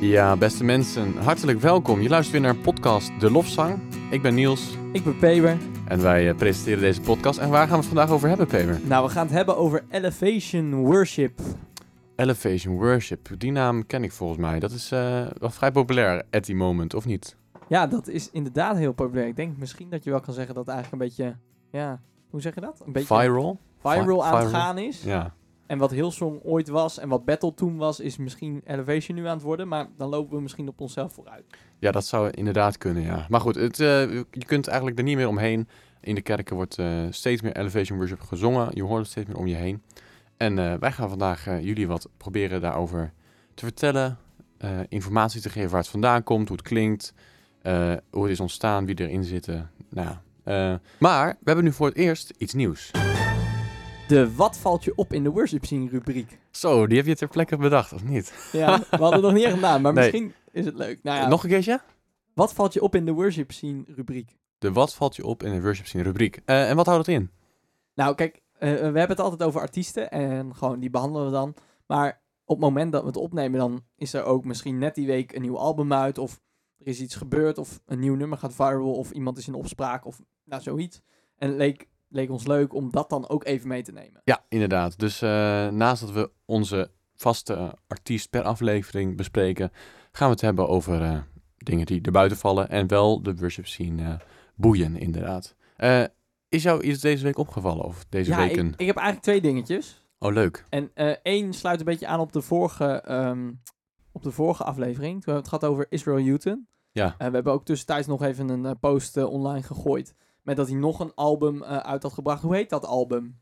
[0.00, 2.00] Ja, beste mensen, hartelijk welkom.
[2.00, 3.78] Je luistert weer naar podcast De Lofzang.
[4.10, 5.56] Ik ben Niels Ik ben Peber.
[5.88, 7.38] en wij eh, presenteren deze podcast.
[7.38, 8.80] En waar gaan we het vandaag over hebben, Peter?
[8.84, 11.40] Nou, we gaan het hebben over Elevation Worship.
[12.16, 13.28] Elevation Worship.
[13.38, 14.58] Die naam ken ik volgens mij.
[14.58, 17.36] Dat is eh, wel vrij populair at the moment, of niet?
[17.68, 19.26] Ja, dat is inderdaad heel populair.
[19.26, 21.36] Ik denk misschien dat je wel kan zeggen dat het eigenlijk een beetje,
[21.70, 22.82] ja, hoe zeg je dat?
[22.86, 23.58] Een beetje Viral?
[23.82, 25.02] viral aan het gaan is.
[25.02, 25.34] Ja.
[25.68, 29.34] En wat Hillsong ooit was en wat Battle toen was, is misschien Elevation nu aan
[29.34, 29.68] het worden.
[29.68, 31.44] Maar dan lopen we misschien op onszelf vooruit.
[31.78, 33.26] ja, dat zou inderdaad kunnen, ja.
[33.28, 35.68] Maar goed, het, eh, je kunt eigenlijk er niet meer omheen.
[36.00, 38.68] In de kerken wordt eh, steeds meer Elevation Worship gezongen.
[38.72, 39.82] Je hoort het steeds meer om je heen.
[40.36, 43.12] En eh, wij gaan vandaag jullie wat proberen daarover
[43.54, 44.18] te vertellen.
[44.88, 47.14] informatie te geven waar het vandaan komt, hoe het klinkt,
[48.10, 49.70] hoe het is ontstaan, wie erin zitten.
[49.88, 50.16] Nou,
[50.98, 52.90] maar we hebben nu voor het eerst iets nieuws.
[54.08, 56.38] De Wat valt je op in de worship scene rubriek.
[56.50, 58.48] Zo, die heb je ter plekke bedacht, of niet?
[58.52, 60.02] Ja, we hadden het nog niet echt gedaan, maar Nee.
[60.02, 61.02] misschien is het leuk.
[61.02, 61.80] Nou ja, Nog een keertje?
[62.34, 64.36] wat valt je op in de worship scene rubriek?
[64.58, 66.40] De wat valt je op in de worship scene rubriek.
[66.44, 67.30] Eh, en wat houdt het in?
[67.94, 71.54] Nou, kijk, eh, we hebben het altijd over artiesten en gewoon die behandelen we dan.
[71.86, 75.06] Maar op het moment dat we het opnemen, dan is er ook misschien net die
[75.06, 76.18] week een nieuw album uit.
[76.18, 76.40] Of
[76.78, 80.04] er is iets gebeurd, of een nieuw nummer gaat viral, of iemand is in opspraak,
[80.06, 81.00] of nou zoiets.
[81.36, 84.20] En het leek, leek ons leuk om dat dan ook even mee te nemen.
[84.24, 84.98] Ja, inderdaad.
[84.98, 85.28] Dus eh,
[85.68, 89.70] naast dat we onze vaste eh, artiest per aflevering bespreken,
[90.12, 91.18] gaan we het hebben over eh,
[91.56, 94.20] dingen die er buiten vallen en wel de worship scene
[94.54, 95.56] boeien, inderdaad.
[96.48, 98.72] Is jou iets deze week opgevallen of deze ja, ik, weken?
[98.76, 100.06] ik heb eigenlijk twee dingetjes.
[100.18, 100.64] Oh, leuk.
[100.68, 100.90] En
[101.22, 103.52] één sluit een beetje aan op de vorige, ehm,
[104.12, 105.12] op de vorige aflevering.
[105.12, 106.68] Toen hebben we het gehad over Israel Newton.
[106.92, 107.14] Ja.
[107.18, 110.14] We hebben ook tussentijds nog even een post online gegooid.
[110.48, 112.42] Met dat hij nog een album eh, uit had gebracht.
[112.42, 113.40] Hoe heet dat album?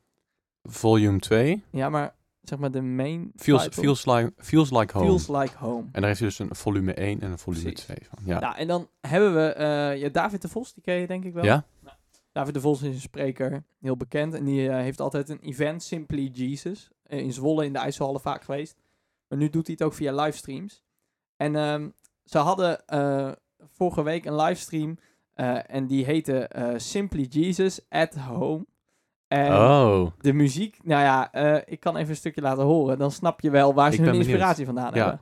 [0.62, 1.64] Volume 2.
[1.70, 3.82] Ja, maar zeg maar de main Feels, title.
[3.82, 5.06] feels, like, feels like home.
[5.06, 5.82] Feels Like Home.
[5.92, 7.84] En daar heeft hij dus een volume 1 en een volume Precies.
[7.84, 8.18] 2 van.
[8.24, 8.40] Ja.
[8.40, 9.54] Nou, en dan hebben we
[9.98, 11.44] ja, David de Vos, die ken je denk ik wel.
[11.44, 11.64] ja?
[12.32, 14.34] David de Vos is een spreker, heel bekend.
[14.34, 16.90] En die eh, heeft altijd een event, Simply Jesus.
[17.06, 18.76] in Zwolle in de IJsselhallen vaak geweest.
[19.28, 20.82] Maar nu doet hij het ook via livestreams.
[21.36, 21.88] En ehm,
[22.24, 22.84] ze hadden
[23.72, 24.98] vorige week een livestream.
[25.36, 28.66] Eh, en die heette eh, Simply Jesus at Home.
[29.28, 32.98] En Oh, de muziek, nou ja, eh, ik kan even een stukje laten horen.
[32.98, 34.26] Dan snap je wel waar ze Ik hun benieuwd.
[34.28, 35.00] inspiratie vandaan Ja.
[35.02, 35.20] hebben.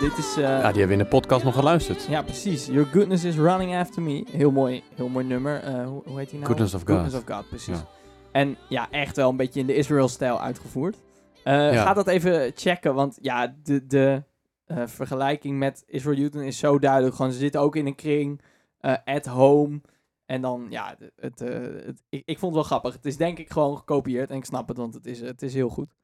[0.00, 0.36] Dit is...
[0.36, 2.04] eh, ja, die hebben we in de podcast nog geluisterd.
[2.04, 2.66] Ja, precies.
[2.66, 4.24] Your goodness is running after me.
[4.30, 5.62] Heel mooi, heel mooi nummer.
[5.62, 6.50] Eh, hoe, hoe heet die nou?
[6.50, 6.90] Goodness of God.
[6.90, 7.76] Goodness of God, precies.
[7.78, 7.86] Ja.
[8.32, 10.96] En ja, echt wel een beetje in de Israel-stijl uitgevoerd.
[11.44, 11.82] Eh, Ja.
[11.82, 14.22] Ga dat even checken, want ja, de, de
[14.66, 17.14] eh, vergelijking met Israel Newton is zo duidelijk.
[17.14, 18.40] Gewoon, ze zitten ook in een kring,
[18.78, 19.80] eh, at home.
[20.26, 22.92] En dan, ja, het, het, eh, het- ik, ik vond het wel grappig.
[22.92, 25.54] Het is denk ik gewoon gekopieerd en ik snap het, want het is, het is
[25.54, 25.94] heel goed.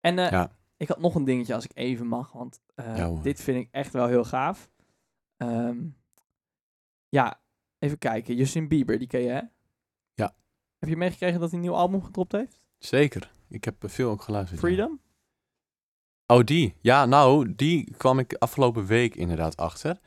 [0.00, 0.50] En eh, Ja.
[0.76, 3.68] Ik had nog een dingetje als ik even mag, want eh, Ja, dit vind ik
[3.70, 4.70] echt wel heel gaaf.
[5.36, 5.78] Ehm,
[7.08, 7.40] ja,
[7.78, 8.34] even kijken.
[8.36, 9.40] Justin Bieber, die ken je hè?
[10.14, 10.34] Ja.
[10.78, 12.60] Heb je meegekregen dat hij een nieuw album gedropt heeft?
[12.78, 13.30] Zeker.
[13.48, 14.60] Ik heb veel ook geluisterd.
[14.60, 14.66] ja.
[14.66, 15.00] Freedom?
[16.26, 16.74] Oh, die.
[16.80, 20.00] Ja, nou, die kwam ik afgelopen week inderdaad achter.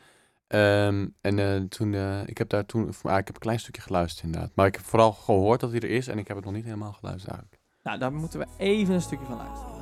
[0.47, 3.81] Ehm, en eh, toen, eh, ik heb daar toen, ah, ik heb een klein stukje
[3.81, 4.51] geluisterd inderdaad.
[4.55, 6.63] Maar ik heb vooral gehoord dat hij er is en ik heb het nog niet
[6.63, 7.61] helemaal geluisterd eigenlijk.
[7.83, 9.78] Nou, daar moeten we even een stukje van luisteren.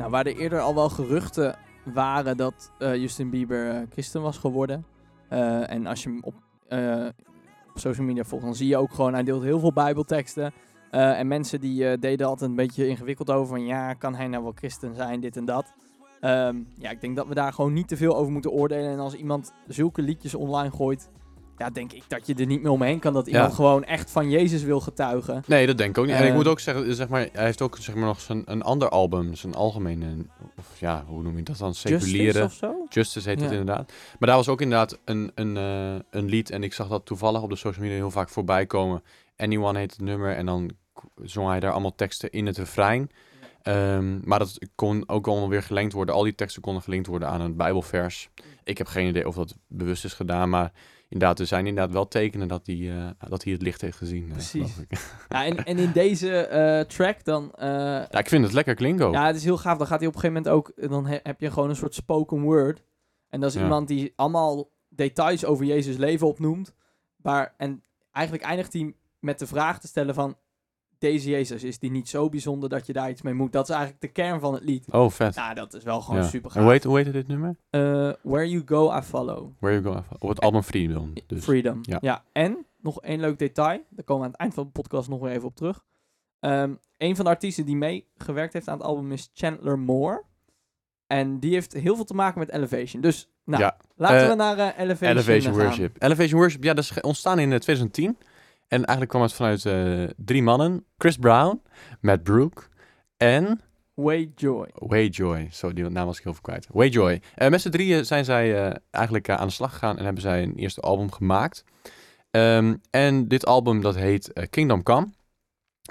[0.00, 4.38] Nou, waar er eerder al wel geruchten waren dat eh, Justin Bieber eh, christen was
[4.38, 4.86] geworden.
[5.28, 6.34] Eh, en als je hem op,
[7.68, 10.52] op social media volgt, dan zie je ook gewoon, hij deelt heel veel bijbelteksten.
[10.90, 14.52] En mensen die deden altijd een beetje ingewikkeld over van, ja, kan hij nou wel
[14.54, 15.72] christen zijn, dit en dat.
[16.20, 18.90] Ehm, ja, ik denk dat we daar gewoon niet te veel over moeten oordelen.
[18.90, 21.10] En als iemand zulke liedjes online gooit,
[21.56, 23.12] ja, denk ik dat je er niet meer omheen kan.
[23.12, 25.42] Dat iemand gewoon echt van Jezus wil getuigen.
[25.46, 26.14] Nee, dat denk ik ook niet.
[26.14, 26.34] en ik Eh.
[26.34, 29.34] moet ook zeggen, zeg maar, hij heeft ook zeg maar, nog zijn, een ander album,
[29.34, 30.06] zijn algemene,
[30.58, 32.22] of ja, hoe noem je dat dan, seculiere...
[32.24, 32.86] Justice of zo?
[32.88, 33.92] Justice heet het inderdaad.
[34.18, 36.50] Maar daar was ook inderdaad een, een, eh, een lied.
[36.50, 39.02] En ik zag dat toevallig op de social media heel vaak voorbij komen.
[39.36, 40.36] Anyone heet het nummer.
[40.36, 40.70] En dan
[41.22, 43.10] zong hij daar allemaal teksten in het refrein.
[43.62, 46.14] Ehm, maar dat kon ook allemaal weer gelinkt worden.
[46.14, 48.30] Al die teksten konden gelinkt worden aan een bijbelvers.
[48.64, 50.48] Ik heb geen idee of dat bewust is gedaan.
[50.48, 50.72] Maar
[51.08, 54.26] inderdaad, er zijn inderdaad wel tekenen dat hij, eh, dat hij het licht heeft gezien.
[54.26, 54.74] eh, Precies.
[55.28, 57.52] Ja, en, en in deze eh, track dan...
[57.54, 57.68] eh,
[58.10, 59.14] ja, ik vind het lekker klinken ook.
[59.14, 59.78] Ja, het is heel gaaf.
[59.78, 60.90] Dan gaat hij op een gegeven moment ook...
[60.90, 62.82] Dan he- heb je gewoon een soort spoken word.
[63.28, 63.62] En dat is Ja.
[63.62, 66.74] iemand die allemaal details over Jezus leven opnoemt.
[67.16, 70.36] Maar, en eigenlijk eindigt hij met de vraag te stellen van...
[71.00, 73.52] Deze Jezus, is die niet zo bijzonder dat je daar iets mee moet?
[73.52, 74.86] Dat is eigenlijk de kern van het lied.
[74.92, 75.34] Oh, vet.
[75.34, 76.26] Nou, dat is wel gewoon Ja.
[76.28, 76.62] super gaaf.
[76.62, 77.56] hoe heet, hoe heet dit nummer?
[77.70, 77.80] Eh,
[78.22, 79.50] Where You Go, I Follow.
[79.58, 80.02] Where You Go.
[80.18, 81.12] Op het album Freedom.
[81.26, 81.44] Dus.
[81.44, 81.78] Freedom.
[81.82, 81.98] ja.
[82.00, 82.24] Ja.
[82.32, 83.80] en nog één leuk detail.
[83.90, 85.84] Daar komen we aan het eind van de podcast nog weer even op terug.
[86.40, 90.22] Ehm een van de artiesten die meegewerkt heeft aan het album is Chandler Moore.
[91.06, 93.02] En die heeft heel veel te maken met Elevation.
[93.02, 93.76] Dus nou, Ja.
[93.96, 95.64] laten Eh, we naar eh, Elevation, Elevation gaan.
[95.64, 96.02] Worship.
[96.02, 98.16] Elevation Worship, ja, dat is ontstaan in eh, 2010.
[98.70, 100.84] En eigenlijk kwam het vanuit eh, drie mannen.
[100.98, 101.62] Chris Brown,
[102.00, 102.68] Matt Brook
[103.16, 103.60] en
[103.94, 104.68] Way Joy.
[104.74, 105.48] Wayjoy.
[105.52, 106.66] Zo, die naam was ik heel veel kwijt.
[106.72, 107.22] Wayjoy.
[107.34, 110.42] Eh met z'n drieën zijn zij eh, eigenlijk aan de slag gegaan en hebben zij
[110.42, 111.64] een eerste album gemaakt.
[112.30, 115.08] Ehm, en dit album dat heet Kingdom Come.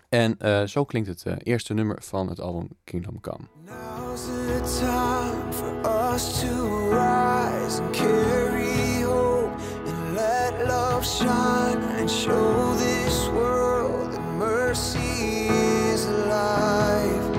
[0.09, 3.43] En eh, zo klinkt het eh, eerste nummer van het album Kingdom Come.
[3.65, 8.58] Now's the time for us to rise and carry
[10.99, 15.47] and show this world that mercy
[15.93, 17.35] is alive.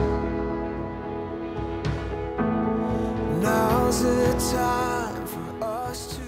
[4.50, 6.22] Time for us to.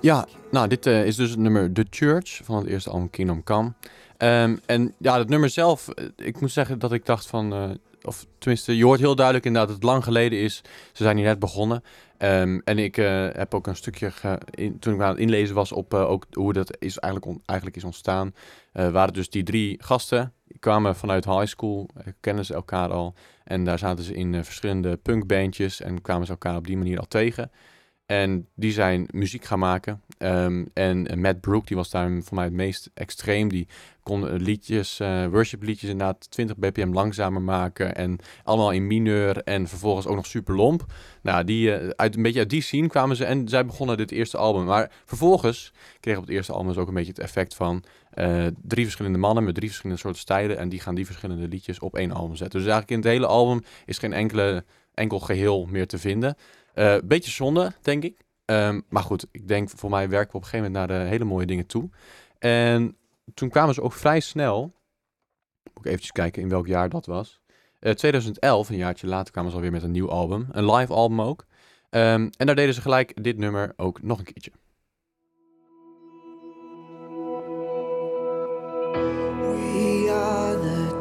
[0.00, 3.42] Ja, nou, dit eh, is dus het nummer The Church van het eerste album Kingdom
[3.42, 3.72] Come.
[4.16, 7.70] Ehm, en ja, het nummer zelf, eh, ik moet zeggen dat ik dacht van, eh,
[8.02, 10.62] of tenminste, je hoort heel duidelijk inderdaad dat het lang geleden is.
[10.92, 11.82] Ze zijn hier net begonnen.
[12.20, 14.38] Ehm, en ik eh, heb ook een stukje, ge-
[14.80, 17.84] toen ik aan het inlezen was op eh, ook hoe dat is eigenlijk, eigenlijk is
[17.84, 18.34] ontstaan,
[18.72, 21.88] eh, waren dus die drie gasten, die kwamen vanuit high school,
[22.20, 23.14] kennen ze elkaar al.
[23.44, 27.08] En daar zaten ze in verschillende punkbandjes en kwamen ze elkaar op die manier al
[27.08, 27.50] tegen.
[28.10, 30.02] En die zijn muziek gaan maken.
[30.18, 33.48] Ehm, en Matt Brook, die was daar voor mij het meest extreem.
[33.48, 33.68] Die
[34.02, 37.94] kon eh, liedjes, eh worship liedjes inderdaad 20 bpm langzamer maken.
[37.94, 40.84] En allemaal in mineur en vervolgens ook nog super lomp.
[41.22, 44.10] Nou, die, eh, uit, een beetje uit die scene kwamen ze en zij begonnen dit
[44.10, 44.64] eerste album.
[44.64, 47.84] Maar vervolgens kreeg op het eerste album dus ook een beetje het effect van
[48.62, 50.58] drie verschillende mannen met drie verschillende soorten stijlen.
[50.58, 52.60] En die gaan die verschillende liedjes op één album zetten.
[52.60, 54.64] Dus eigenlijk in het hele album is geen enkele,
[54.94, 56.36] enkel geheel meer te vinden.
[56.80, 58.24] Eh beetje zonde, denk ik.
[58.44, 61.08] Ehm, maar goed, ik denk voor mij werken we op een gegeven moment naar de
[61.08, 61.90] hele mooie dingen toe.
[62.38, 62.96] En
[63.34, 64.60] toen kwamen ze ook vrij snel,
[65.62, 67.40] moet ik eventjes kijken in welk jaar dat was.
[67.78, 70.48] Eh 2011, een jaartje later, kwamen ze alweer met een nieuw album.
[70.52, 71.46] Een live album ook.
[71.90, 74.52] Ehm, en daar deden ze gelijk dit nummer ook nog een keertje.
[79.40, 80.96] We are the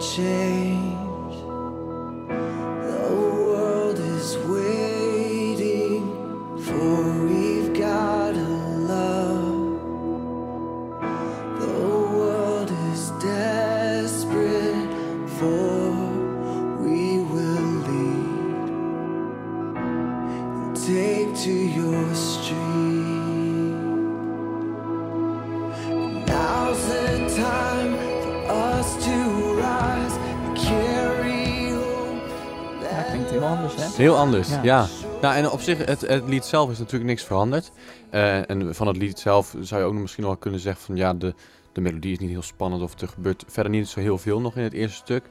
[34.00, 34.60] heel anders, ja.
[34.64, 34.88] Ja.
[35.22, 37.72] Nou, en op zich, het, het lied zelf is natuurlijk niks veranderd.
[38.10, 40.96] Eh, en van het lied zelf zou je ook nog misschien wel kunnen zeggen van...
[40.96, 41.34] ja, de,
[41.72, 44.56] de melodie is niet heel spannend of er gebeurt verder niet zo heel veel nog
[44.56, 45.24] in het eerste stuk.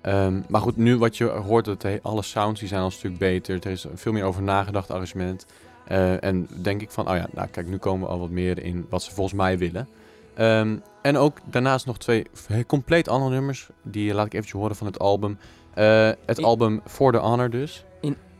[0.00, 3.18] Ehm, maar goed, nu wat je hoort, dat alle sounds die zijn al een stuk
[3.18, 3.54] beter.
[3.54, 5.46] Er is veel meer over nagedacht, arrangement.
[5.84, 8.62] Eh, en denk ik van, oh ja, nou kijk, nu komen we al wat meer
[8.62, 9.88] in wat ze volgens mij willen.
[10.34, 12.26] Ehm, en ook daarnaast nog twee
[12.66, 13.68] compleet andere nummers.
[13.82, 15.38] Die laat ik eventjes horen van het album.
[15.74, 17.84] Eh, het album For The Honor dus.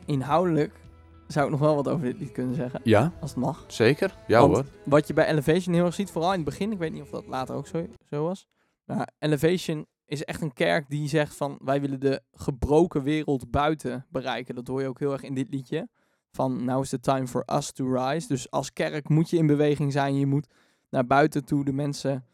[0.06, 0.80] Inhoudelijk
[1.26, 3.64] zou ik nog wel wat over dit lied kunnen zeggen, Ja, als het mag.
[3.66, 4.14] zeker.
[4.26, 4.64] Ja Want hoor.
[4.84, 7.10] Wat je bij Elevation heel erg ziet, vooral in het begin, ik weet niet of
[7.10, 8.46] dat later ook zo, zo was.
[8.84, 14.06] Maar Elevation is echt een kerk die zegt van wij willen de gebroken wereld buiten
[14.10, 14.54] bereiken.
[14.54, 15.88] Dat hoor je ook heel erg in dit liedje.
[16.30, 18.28] Van now is the time for us to rise.
[18.28, 20.18] Dus als kerk moet je in beweging zijn.
[20.18, 20.46] Je moet
[20.90, 22.24] naar buiten toe de mensen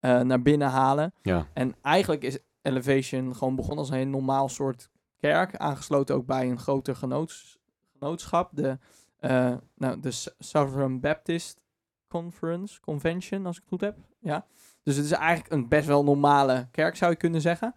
[0.00, 1.12] eh, naar binnen halen.
[1.22, 1.46] Ja.
[1.54, 5.56] En eigenlijk is Elevation gewoon begonnen als een heel normaal soort kerk.
[5.56, 7.58] Aangesloten ook bij een groter genoots,
[7.98, 8.50] genootschap.
[8.52, 8.78] De,
[9.18, 11.60] eh, nou, de S- Southern Baptist
[12.08, 13.96] Conference, Convention, als ik het goed heb.
[14.20, 14.46] Ja.
[14.82, 17.74] Dus het is eigenlijk een best wel normale kerk, zou je kunnen zeggen.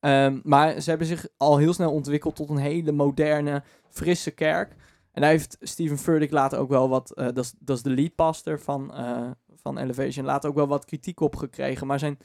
[0.00, 4.76] Ehm, maar ze hebben zich al heel snel ontwikkeld tot een hele moderne, frisse kerk.
[5.12, 7.90] En daar heeft Steven Furtick later ook wel wat, eh, dat is- dat is de
[7.90, 11.86] lead pastor van, eh, van Elevation, later ook wel wat kritiek op gekregen.
[11.86, 12.18] Maar zijn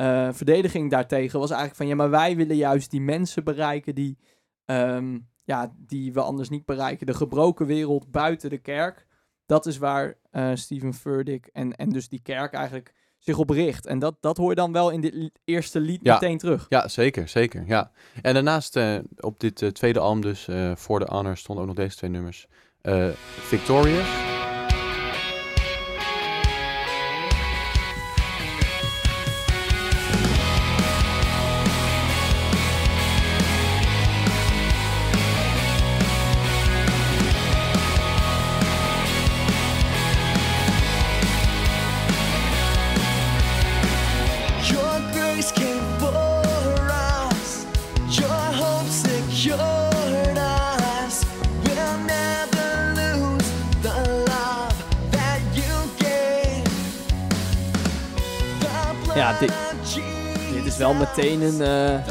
[0.00, 4.18] eh, verdediging daartegen was eigenlijk van, ja, maar wij willen juist die mensen bereiken die,
[4.64, 7.06] ehm, ja, die we anders niet bereiken.
[7.06, 9.06] De gebroken wereld buiten de kerk.
[9.46, 13.86] Dat is waar eh, Steven Furtick en, en dus die kerk eigenlijk zich op richt.
[13.86, 16.12] En dat, dat hoor je dan wel in dit eerste lied Ja.
[16.14, 16.66] meteen terug.
[16.68, 17.64] Ja, zeker, zeker.
[17.66, 17.90] Ja.
[18.22, 21.96] En daarnaast eh, op dit tweede album dus, For The Honor, stonden ook nog deze
[21.96, 22.46] twee nummers.
[23.40, 24.39] Victorious.
[61.22, 62.06] Meteen een, eh,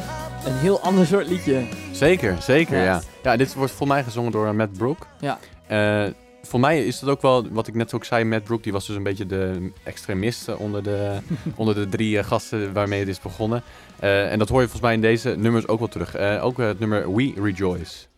[0.45, 1.63] een heel ander soort liedje.
[1.91, 2.83] Zeker, zeker, Ja.
[2.83, 3.01] ja.
[3.23, 5.07] Ja, dit wordt voor mij gezongen door Matt Brook.
[5.19, 5.39] Ja.
[5.67, 6.11] Eh,
[6.41, 8.87] voor mij is dat ook wel, wat ik net ook zei, Matt Brook, die was
[8.87, 11.17] dus een beetje de extremist eh, onder de,
[11.55, 13.63] onder de drie eh, gasten waarmee het is begonnen.
[13.99, 16.15] Eh, en dat hoor je volgens mij in deze nummers ook wel terug.
[16.15, 18.08] Eh, ook eh, het nummer We Rejoice.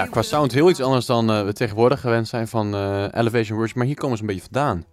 [0.00, 3.56] Ja, qua sound heel iets anders dan eh, we tegenwoordig gewend zijn van eh, Elevation
[3.58, 4.84] Worship, maar hier komen ze een beetje vandaan.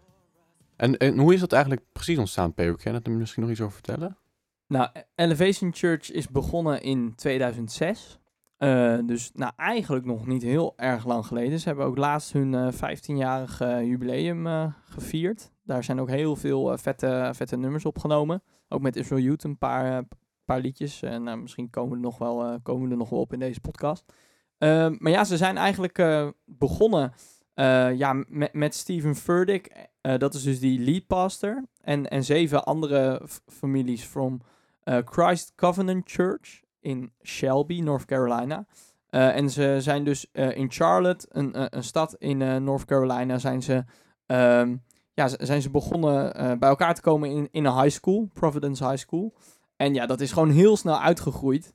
[0.76, 2.76] En, en hoe is dat eigenlijk precies ontstaan, Pedro?
[2.76, 4.18] Kan je daar misschien nog iets over vertellen?
[4.68, 8.20] Nou, Elevation Church is begonnen in 2006.
[8.58, 11.60] Eh, dus nou, eigenlijk nog niet heel erg lang geleden.
[11.60, 15.52] Ze hebben ook laatst hun eh 15-jarig eh, jubileum gevierd.
[15.64, 18.44] Daar zijn ook heel veel vette, vette nummers opgenomen.
[18.70, 20.04] Ook met Israel Youth een paar,
[20.46, 21.02] paar liedjes.
[21.02, 24.06] En misschien komen er nog wel, komen er nog wel op in deze podcast.
[24.58, 27.14] Ehm, maar ja, ze zijn eigenlijk eh, begonnen
[27.54, 29.88] eh, ja, met, met Steven Furtick.
[30.02, 31.66] Eh, dat is dus die lead pastor.
[31.82, 34.42] En, en zeven andere families from
[35.06, 38.66] Christ Covenant Church in Shelby, North Carolina.
[39.10, 43.84] En ze zijn dus in Charlotte, een, een stad in North Carolina, zijn ze,
[44.26, 44.76] ehm,
[45.14, 48.98] ja, zijn ze begonnen bij elkaar te komen in, in een high school, Providence High
[48.98, 49.34] School.
[49.76, 51.74] En ja, dat is gewoon heel snel uitgegroeid.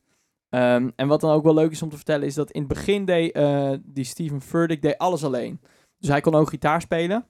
[0.53, 2.69] Ehm, en wat dan ook wel leuk is om te vertellen, is dat in het
[2.69, 5.61] begin deed eh, die Steven Furtick deed alles alleen.
[5.99, 7.27] Dus hij kon ook gitaar spelen.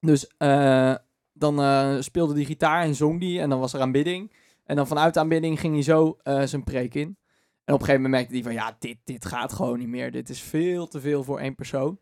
[0.00, 0.94] Dus eh,
[1.32, 4.32] dan eh, speelde hij gitaar en zong die en dan was er aanbidding.
[4.64, 7.16] En dan vanuit de aanbidding ging hij zo zijn preek in.
[7.64, 10.10] En op een gegeven moment merkte hij van, ja, dit, dit gaat gewoon niet meer.
[10.10, 11.98] Dit is veel te veel voor één persoon.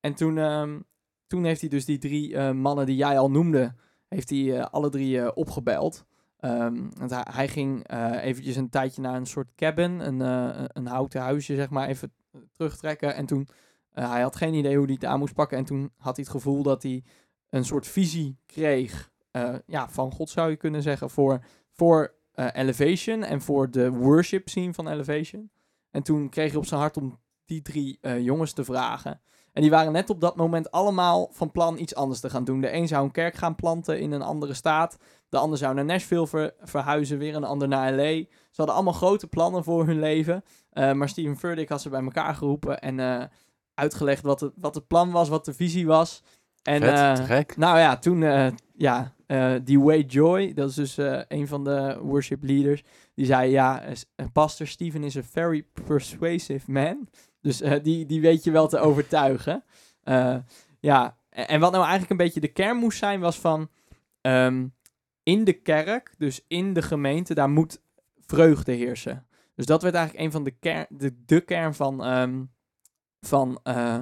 [0.00, 0.80] En toen, ehm,
[1.26, 3.74] toen heeft hij dus die drie mannen die jij al noemde,
[4.08, 6.06] heeft hij alle drie opgebeld.
[6.36, 10.86] Ehm, want hij, ging eh, eventjes een tijdje naar een soort cabin, een, eh, een
[10.86, 12.12] houten huisje, zeg maar, even
[12.52, 13.14] terugtrekken.
[13.14, 13.48] En toen,
[13.92, 15.58] eh, hij had geen idee hoe hij het aan moest pakken.
[15.58, 17.04] En toen had hij het gevoel dat hij
[17.50, 22.46] een soort visie kreeg, eh, ja, van God zou je kunnen zeggen, voor, voor eh,
[22.52, 25.50] Elevation en voor de worship scene van Elevation.
[25.90, 29.20] En toen kreeg hij op zijn hart om die drie eh, jongens te vragen.
[29.56, 32.60] En die waren net op dat moment allemaal van plan iets anders te gaan doen.
[32.60, 34.96] De een zou een kerk gaan planten in een andere staat.
[35.28, 38.02] De ander zou naar Nashville ver- verhuizen, weer een ander naar LA.
[38.04, 40.44] Ze hadden allemaal grote plannen voor hun leven.
[40.70, 43.22] Eh, maar Steven Furtick had ze bij elkaar geroepen en eh,
[43.74, 46.22] uitgelegd wat het, wat het plan was, wat de visie was.
[46.62, 47.56] En, Vet, te gek.
[47.56, 48.20] nou ja, toen,
[48.74, 49.12] ja,
[49.62, 50.96] die Way Joy, dat is dus
[51.28, 52.82] een van de worship leaders,
[53.14, 53.82] die zei, ja,
[54.32, 57.08] Pastor Steven is a very persuasive man.
[57.46, 59.64] Dus eh, die, die weet je wel te overtuigen.
[60.02, 60.36] Eh,
[60.80, 63.70] ja, en, wat nou eigenlijk een beetje de kern moest zijn, was van,
[64.20, 64.66] ehm,
[65.22, 67.80] in de kerk, dus in de gemeente, daar moet
[68.26, 69.26] vreugde heersen.
[69.54, 72.44] Dus dat werd eigenlijk een van de kern, de, de kern van, ehm,
[73.20, 73.98] van eh,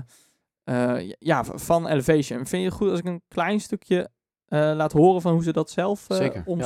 [0.65, 2.47] eh, ja, v- van Elevation.
[2.47, 4.11] Vind je het goed als ik een klein stukje
[4.49, 6.65] eh, laat horen van hoe ze dat zelf eh, Zeker, ja.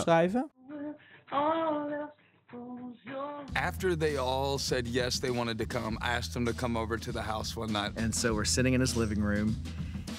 [3.57, 6.97] After they all said yes, they wanted to come, I asked them to come over
[6.97, 7.93] to the house one night.
[7.97, 9.57] And so we're sitting in his living room,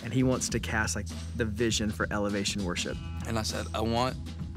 [0.04, 1.08] and he wants to cast like
[1.38, 2.98] the vision for elevation worship.
[3.28, 4.16] And I said, I want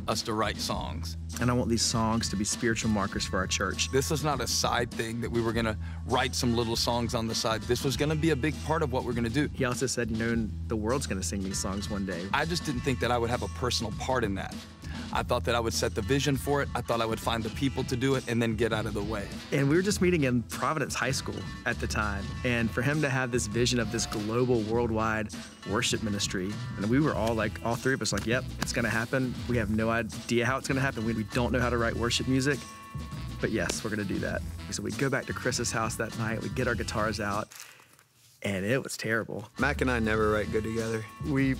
[0.08, 1.16] us to write songs.
[1.40, 3.90] And I want these songs to be spiritual markers for our church.
[3.90, 5.76] This was not a side thing that we were going to
[6.06, 7.62] write some little songs on the side.
[7.62, 9.48] This was going to be a big part of what we're going to do.
[9.54, 12.26] He also said, you know, the world's going to sing these songs one day.
[12.34, 14.54] I just didn't think that I would have a personal part in that.
[15.12, 16.68] I thought that I would set the vision for it.
[16.74, 18.94] I thought I would find the people to do it and then get out of
[18.94, 19.26] the way.
[19.52, 22.24] And we were just meeting in Providence High School at the time.
[22.44, 25.28] And for him to have this vision of this global, worldwide
[25.70, 28.84] worship ministry, and we were all like, all three of us, like, yep, it's going
[28.84, 29.34] to happen.
[29.48, 31.04] We have no idea how it's going to happen.
[31.04, 32.58] We, we don't know how to write worship music.
[33.40, 34.40] But yes, we're going to do that.
[34.70, 36.40] So we go back to Chris's house that night.
[36.42, 37.48] We get our guitars out.
[38.42, 39.48] and it was terrible.
[39.58, 41.04] Mac and I never write good together.
[41.26, 41.54] We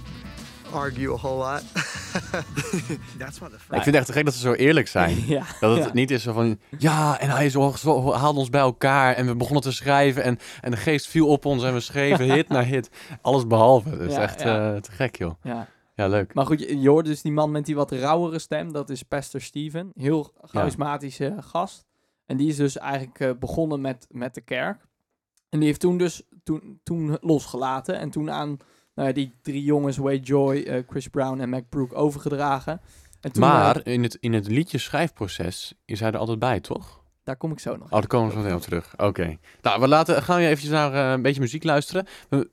[0.73, 1.63] argue a whole lot.
[3.19, 5.27] That's why the Ik vind het echt te gek dat ze zo eerlijk zijn.
[5.27, 5.45] ja.
[5.61, 5.93] Dat het ja.
[5.93, 9.73] niet is zo van, ja, en hij haalde ons bij elkaar en we begonnen te
[9.73, 12.91] schrijven en, en de geest viel op ons en we schreven hit na hit.
[13.21, 13.91] Alles behalve.
[13.91, 14.75] Dat is Ja, echt ja.
[14.75, 15.35] eh, te gek, joh.
[15.43, 15.69] Ja.
[15.95, 16.35] Ja, leuk.
[16.35, 18.73] Maar goed, je, je hoort dus die man met die wat rauwere stem.
[18.73, 19.91] Dat is Pastor Steven.
[19.95, 21.87] Heel charismatische gast.
[22.27, 24.87] En die is dus eigenlijk eh, begonnen met, met de kerk.
[25.49, 27.99] En die heeft toen dus toen, toen losgelaten.
[27.99, 28.57] En toen aan
[29.07, 32.81] ja, die drie jongens, Wade Joy, eh, Chris Brown en Mac Brook, overgedragen.
[33.21, 36.61] En toen, Maar eh, in het, in het liedje schrijfproces is hij er altijd bij,
[36.61, 37.01] toch?
[37.25, 37.85] daar kom ik zo nog.
[37.85, 38.95] Oh, daar komen we zo meteen op terug.
[38.97, 39.37] Oké.
[39.63, 42.07] Nou, we laten, gaan we eventjes naar eh, een beetje muziek luisteren.
[42.29, 42.51] We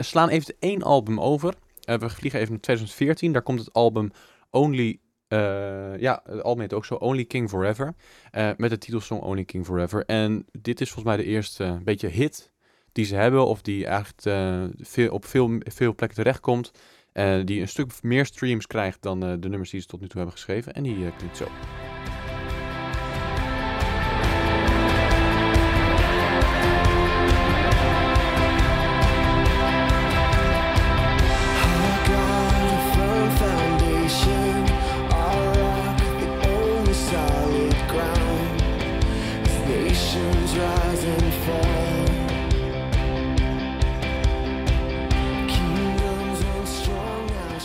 [0.00, 1.54] slaan even één album over.
[1.84, 3.32] Eh, we vliegen even naar 2014.
[3.32, 4.10] Daar komt het album
[4.50, 4.98] Only...
[5.28, 7.94] eh, ja, het album heet ook zo, Only King Forever.
[8.30, 10.04] eh, met de titelsong Only King Forever.
[10.04, 12.52] En dit is volgens mij de eerste eh, beetje hit
[12.94, 13.46] die ze hebben.
[13.46, 16.70] Of die eigenlijk eh, veel, op veel, veel plekken terechtkomt.
[17.12, 20.06] eh die een stuk meer streams krijgt dan eh, de nummers die ze tot nu
[20.06, 20.74] toe hebben geschreven.
[20.74, 21.46] En die klinkt zo.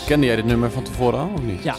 [0.09, 1.63] Kende jij dit nummer van tevoren al of niet?
[1.63, 1.75] Ja.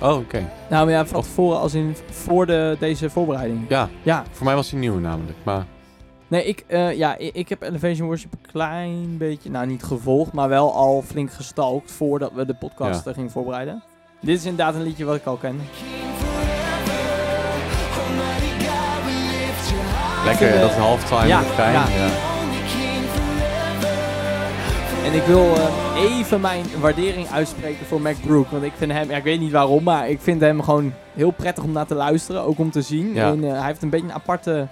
[0.00, 0.48] Oh, oké.
[0.70, 3.60] Nou maar ja, van Of- tevoren als in voor de, deze voorbereiding.
[3.68, 5.36] Ja, Ja, voor mij was hij nieuw namelijk.
[5.42, 5.64] Maar
[6.28, 10.32] nee, ik, eh, ja, ik, ik heb Elevation Worship een klein beetje, nou niet gevolgd,
[10.32, 13.10] maar wel al flink gestalkt voordat we de podcast Ja.
[13.10, 13.82] eh, gingen voorbereiden.
[14.20, 15.60] Dit is inderdaad een liedje wat ik al ken.
[20.24, 21.70] lekker dat eh, halftime ja, ja.
[21.72, 22.35] Ja.
[25.06, 28.50] En ik wil eh, even mijn waardering uitspreken voor Mac Brook.
[28.50, 31.30] Want ik vind hem, ja, ik weet niet waarom, maar ik vind hem gewoon heel
[31.30, 32.42] prettig om naar te luisteren.
[32.42, 33.14] Ook om te zien.
[33.14, 33.26] Ja.
[33.28, 34.66] En, eh, hij heeft een beetje een aparte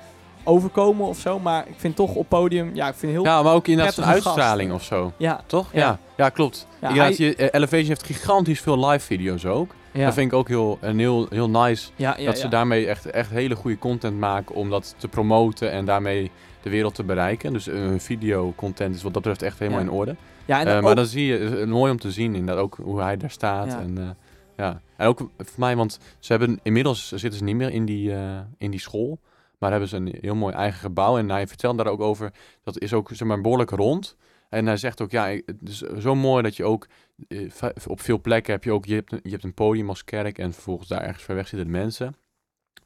[0.45, 1.39] overkomen of zo.
[1.39, 3.25] Maar ik vind toch op podium, ja, ik vind heel...
[3.25, 4.83] ja, maar ook inderdaad zijn uitstraling gast.
[4.83, 5.13] of zo.
[5.17, 5.69] Ja, Toch?
[5.73, 5.79] Ja.
[5.81, 6.67] Ja, ja, klopt.
[6.81, 9.71] Inderdaad, hij- je, eh, Elevation heeft gigantisch veel live video's ook.
[9.93, 11.91] ja, Dat vind ik ook heel, heel, heel nice.
[11.97, 15.71] ja, ja, dat ze daarmee echt, echt hele goede content maken om dat te promoten
[15.71, 16.31] en daarmee
[16.65, 17.53] de wereld te bereiken.
[17.53, 19.87] Dus eh, hun video content is wat dat betreft echt helemaal Ja.
[19.87, 20.17] in orde.
[20.45, 22.79] Ja, en Eh, ook- maar dan zie je, is mooi om te zien inderdaad ook
[22.83, 23.67] hoe hij daar staat.
[23.67, 23.81] Ja.
[23.81, 24.09] En, eh,
[24.57, 24.81] ja.
[24.97, 28.39] en ook voor mij, want ze hebben inmiddels zitten ze niet meer in die, eh,
[28.59, 29.19] in die school.
[29.59, 31.19] Maar hebben ze een heel mooi eigen gebouw.
[31.19, 34.17] En hij vertelt daar ook over, dat is ook zeg maar, behoorlijk rond.
[34.49, 36.87] En hij zegt ook, ja, het is zo mooi dat je ook
[37.29, 37.51] eh,
[37.87, 40.39] op veel plekken heb je ook, je hebt, een, je hebt een podium als kerk
[40.39, 42.15] en vervolgens daar ergens ver weg zitten mensen.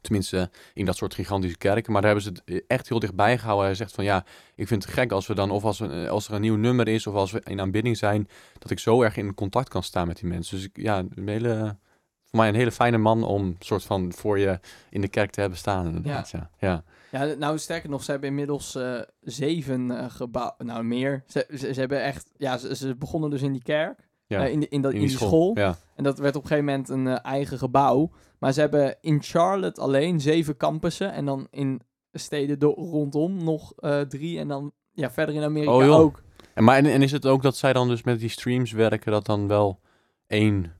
[0.01, 1.91] Tenminste, in dat soort gigantische kerken.
[1.91, 3.65] Maar daar hebben ze het echt heel dichtbij gehouden.
[3.65, 6.27] Hij zegt van ja, ik vind het gek als we dan, of als, we, als
[6.27, 8.27] er een nieuw nummer is, of als we in aanbidding zijn,
[8.59, 10.55] dat ik zo erg in contact kan staan met die mensen.
[10.55, 11.77] Dus ik, ja, een hele,
[12.23, 14.59] voor mij een hele fijne man om soort van voor je
[14.89, 15.85] in de kerk te hebben staan.
[15.85, 16.49] Inderdaad, ja.
[16.57, 16.83] ja.
[17.11, 21.23] Ja, nou sterker nog, ze hebben inmiddels eh, zeven eh gebouwen, nou meer.
[21.27, 24.45] Ze, ze, ze hebben echt, ja, ze, ze begonnen dus in die kerk, ja.
[24.45, 25.57] eh, in, de, in, dat, in die, school.
[25.57, 25.77] Ja.
[25.95, 28.11] En dat werd op een gegeven moment een eh, eigen gebouw.
[28.39, 31.13] Maar ze hebben in Charlotte alleen zeven campussen.
[31.13, 31.81] En dan in
[32.13, 34.39] steden do- rondom nog eh, drie.
[34.39, 36.21] En dan ja, verder in Amerika Oh, ook.
[36.53, 39.11] En, maar, en, en is het ook dat zij dan dus met die streams werken,
[39.11, 39.79] dat dan wel
[40.27, 40.73] één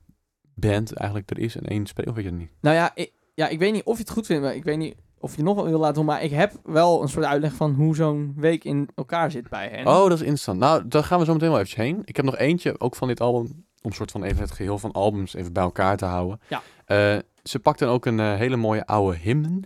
[0.54, 2.50] band eigenlijk er is en één speler, of weet je het niet?
[2.60, 4.42] Nou ja ik, ja, ik weet niet of je het goed vindt.
[4.42, 6.14] Maar ik weet niet of je nog wat wil laten horen.
[6.14, 9.68] Maar ik heb wel een soort uitleg van hoe zo'n week in elkaar zit bij
[9.68, 9.86] hen.
[9.86, 10.58] Oh, dat is interessant.
[10.58, 12.02] Nou, daar gaan we zo meteen wel even heen.
[12.04, 14.92] Ik heb nog eentje, ook van dit album, om soort van even het geheel van
[14.92, 16.40] albums even bij elkaar te houden.
[16.48, 16.62] Ja.
[16.84, 19.64] Eh, ze pakten ook een eh, hele mooie oude hymn.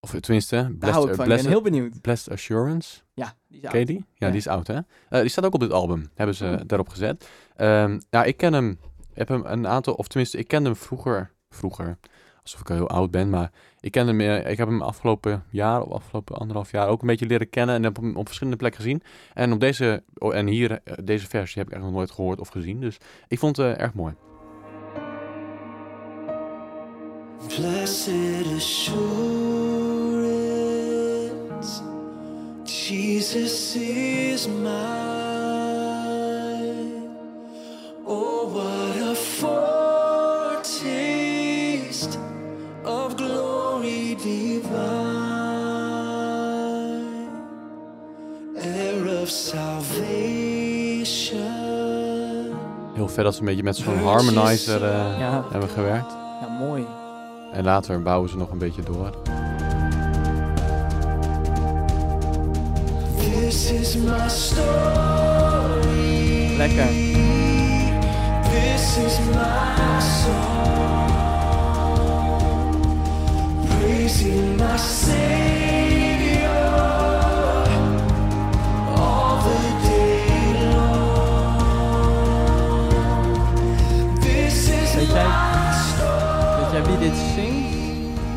[0.00, 1.14] Of tenminste, Daar Blessed, hou ik van.
[1.14, 2.00] Ik ben Blessed, heel benieuwd.
[2.00, 3.00] Blessed Assurance.
[3.14, 3.86] Ja, die is oud.
[3.86, 3.96] die?
[3.96, 4.28] Ja, Ja.
[4.28, 4.78] die is oud, hè?
[5.08, 6.10] Eh, die staat ook op dit album.
[6.14, 6.60] Hebben ze Oh.
[6.66, 7.28] daarop gezet.
[7.56, 8.78] Ehm, ja, ik ken hem.
[9.12, 11.32] Heb hem een aantal, of tenminste, ik kende hem vroeger.
[11.50, 11.98] Vroeger.
[12.42, 13.50] Alsof ik al heel oud ben, maar
[13.86, 14.20] ik ken hem.
[14.20, 17.74] eh, Ik heb hem afgelopen jaar of afgelopen anderhalf jaar ook een beetje leren kennen
[17.74, 19.02] en heb hem op verschillende plekken gezien.
[19.34, 22.40] En op deze oh, en hier eh, deze versie heb ik echt nog nooit gehoord
[22.40, 22.80] of gezien.
[22.80, 22.96] Dus
[23.28, 24.14] ik vond het eh, erg mooi.
[27.46, 29.02] Blessed assurance,
[32.64, 35.04] Jesus is mine.
[38.04, 38.52] Oh,
[49.26, 50.94] of salvation.
[52.94, 55.44] Heel vet dat ze een beetje met zo'n harmonizer eh, Ja.
[55.50, 56.12] hebben gewerkt.
[56.40, 56.86] Ja, mooi.
[57.52, 59.10] En later bouwen ze nog een beetje door.
[63.18, 64.56] This This is my story.
[66.56, 66.86] Lekker.
[68.50, 71.14] This is my song.
[73.78, 75.85] Praising my Savior
[86.76, 87.74] jij wie dit zingt?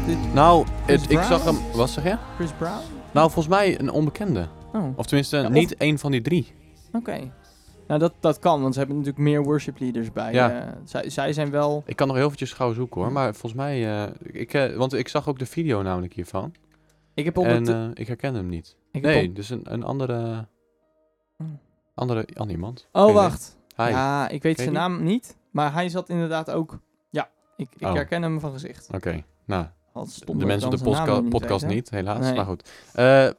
[0.06, 1.58] Dit Nou, het- ik zag hem...
[1.74, 2.18] Wat zeg je?
[2.36, 2.82] Chris Brown?
[3.12, 4.48] Nou, volgens mij een onbekende.
[4.74, 6.54] Oh, Of tenminste, Ja, of- niet één van die drie.
[6.94, 7.32] oké.
[7.88, 10.34] Nou, dat, dat kan, want ze hebben natuurlijk meer worship leaders bij.
[10.34, 10.52] Ja.
[10.62, 11.84] eh, zij, zij zijn wel...
[11.86, 13.12] Ik kan nog heel eventjes gauw zoeken hoor.
[13.12, 14.04] Maar volgens mij...
[14.04, 16.54] eh, ik, eh, want ik zag ook de video namelijk hiervan.
[17.14, 18.76] Ik heb op En ik herken hem niet.
[18.92, 20.48] ik Nee, op- dus een, een andere...
[21.38, 21.60] Hmm.
[21.96, 22.88] Andere, ander iemand.
[22.92, 23.14] oh, idee.
[23.14, 23.58] wacht.
[23.78, 23.84] Hi.
[23.90, 25.38] Ja, ik weet Ken zijn naam niet.
[25.52, 26.80] Maar hij zat inderdaad ook...
[27.60, 27.94] Ik, ik Oh.
[27.94, 28.88] herken hem van gezicht.
[28.92, 32.20] Oké, nou, Al de mensen op dan de zijn naam podcast niet, helaas.
[32.20, 32.34] Nee.
[32.36, 32.70] Maar goed.
[32.94, 33.36] Eh, Ik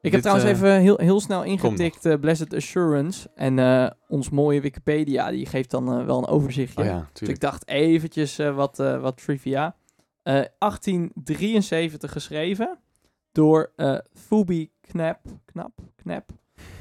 [0.00, 3.30] dit, heb trouwens eh, even heel, heel snel ingetikt eh, Blessed Assurance.
[3.34, 6.80] En eh, ons mooie Wikipedia, die geeft dan eh, wel een overzichtje.
[6.82, 7.40] Oh ja, Dus ik tuurlijk.
[7.40, 9.76] dacht eventjes eh, wat, eh, wat trivia.
[10.22, 12.78] Eh 1873 geschreven
[13.32, 15.20] door eh Phoebe Knap.
[15.44, 15.72] Knap?
[15.96, 16.30] Knap.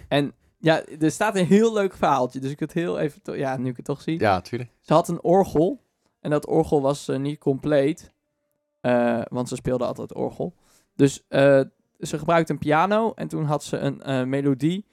[0.07, 2.39] En ja, er staat een heel leuk verhaaltje.
[2.39, 3.21] Dus ik het heel even...
[3.21, 4.19] to- ja, nu ik het toch zie.
[4.19, 4.69] Ja, tuurlijk.
[4.81, 5.81] Ze had een orgel.
[6.19, 8.13] En dat orgel was eh, niet compleet.
[8.81, 10.53] eh, want ze speelde altijd orgel.
[10.95, 11.61] Dus eh,
[11.99, 13.11] ze gebruikte een piano.
[13.15, 14.85] En toen had ze een melodie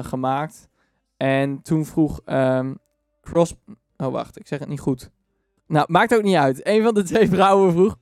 [0.00, 0.68] gemaakt.
[1.16, 2.74] En toen vroeg ehm
[3.22, 3.54] Cross...
[3.96, 4.38] Oh, wacht.
[4.38, 5.10] Ik zeg het niet goed.
[5.66, 6.66] Nou, maakt ook niet uit.
[6.66, 7.96] Een van de twee vrouwen vroeg...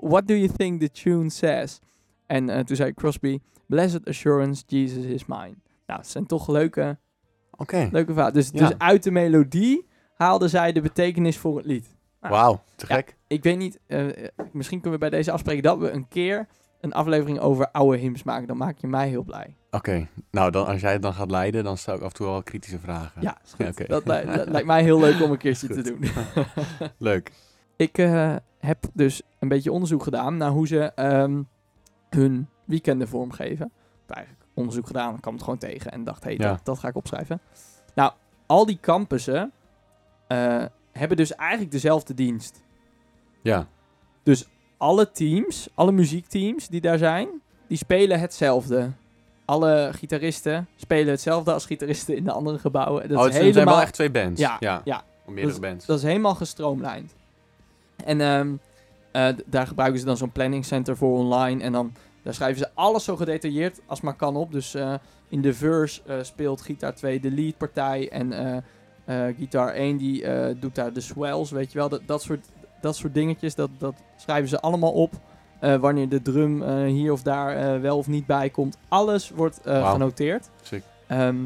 [0.00, 1.78] what do you think the tune says?
[2.26, 3.40] En toen zei Crosby...
[3.66, 5.54] Blessed assurance, Jesus is mine.
[5.86, 6.98] Nou, het zijn toch leuke,
[7.50, 7.88] Oké.
[7.92, 8.34] leuke verhalen.
[8.34, 8.58] Dus, Ja.
[8.68, 9.86] dus uit de melodie
[10.20, 11.96] haalde zij de betekenis voor het lied.
[12.20, 12.94] Nou, Wauw, te Ja.
[12.94, 13.16] gek.
[13.26, 14.06] Ik weet niet, eh,
[14.52, 16.46] misschien kunnen we bij deze afspreken dat we een keer
[16.80, 18.46] een aflevering over oude hymns maken.
[18.46, 19.56] Dan maak je mij heel blij.
[19.70, 22.26] Oké, nou dan, als jij het dan gaat leiden, dan stel ik af en toe
[22.26, 23.22] wel kritische vragen.
[23.22, 23.88] Ja, is goed.
[23.88, 26.04] Dat, li- dat lijkt mij heel leuk om een keertje te doen.
[26.98, 27.32] Leuk.
[27.76, 31.42] ik eh, heb dus een beetje onderzoek gedaan naar hoe ze ehm,
[32.10, 33.66] hun weekenden vormgeven.
[33.66, 36.50] Ik heb eigenlijk onderzoek gedaan, kwam het gewoon tegen en dacht, hé, hey, Ja.
[36.52, 37.40] dat, dat ga ik opschrijven.
[37.94, 38.12] Nou,
[38.46, 39.52] al die campussen
[40.30, 42.62] eh, hebben dus eigenlijk dezelfde dienst.
[43.42, 43.66] Ja,
[44.76, 47.28] alle teams, alle muziekteams die daar zijn,
[47.66, 48.90] die spelen hetzelfde.
[49.44, 53.08] Alle gitaristen spelen hetzelfde als gitaristen in de andere gebouwen.
[53.08, 54.40] Dat oh, is het zijn helemaal, wel echt twee bands.
[54.40, 54.80] Ja, ja.
[54.84, 55.04] ja.
[55.26, 55.86] Meerdere Dat bands.
[55.86, 57.14] dat is helemaal gestroomlijnd.
[58.04, 58.52] En ehm,
[59.12, 61.62] eh, daar gebruiken ze dan zo'n planning center voor online.
[61.62, 64.52] En dan daar schrijven ze alles zo gedetailleerd als maar kan op.
[64.52, 64.94] Dus eh,
[65.28, 68.08] in de verse speelt gitaar 2 de leadpartij.
[68.10, 68.32] En
[69.10, 71.88] eh gitaar 1 die eh, doet daar de swells, weet je wel.
[71.88, 72.46] Dat, dat, soort,
[72.80, 75.12] dat soort dingetjes, dat, dat schrijven ze allemaal op.
[75.60, 78.76] Eh, wanneer de drum hier of daar wel of niet bij komt.
[78.88, 80.50] Alles wordt genoteerd.
[81.06, 81.36] Ehm,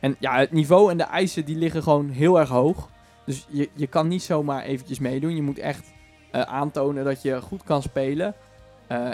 [0.00, 2.88] en ja, het niveau en de eisen die liggen gewoon heel erg hoog.
[3.26, 5.36] Dus je, je kan niet zomaar eventjes meedoen.
[5.36, 5.92] Je moet echt
[6.30, 8.34] aantonen dat je goed kan spelen.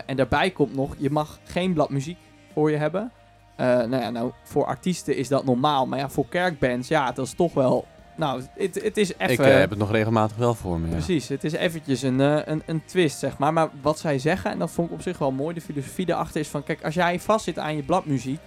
[0.07, 2.19] En daarbij komt nog, je mag geen blad muziek
[2.53, 3.13] voor je hebben.
[3.57, 5.87] Nou ja, nou, voor artiesten is dat normaal.
[5.87, 7.87] Maar ja, voor kerkbands, ja, dat is toch wel...
[8.21, 9.33] Nou, het, het is even...
[9.33, 10.93] Ik eh, heb het nog regelmatig wel voor me, ja.
[10.93, 13.53] Precies, het is eventjes een, eh, een, een twist, zeg maar.
[13.53, 16.41] Maar wat zij zeggen, en dat vond ik op zich wel mooi, de filosofie erachter
[16.41, 16.63] is van...
[16.63, 18.41] Kijk, als jij vastzit aan je bladmuziek,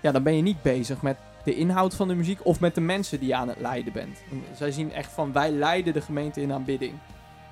[0.00, 2.80] ja, dan ben je niet bezig met de inhoud van de muziek of met de
[2.80, 4.18] mensen die je aan het leiden bent.
[4.56, 6.92] Zij zien echt van, wij leiden de gemeente in aanbidding.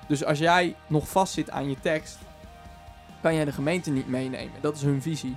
[0.07, 2.17] Dus als jij nog vastzit aan je tekst,
[3.21, 4.61] kan jij de gemeente niet meenemen.
[4.61, 5.35] Dat is hun visie.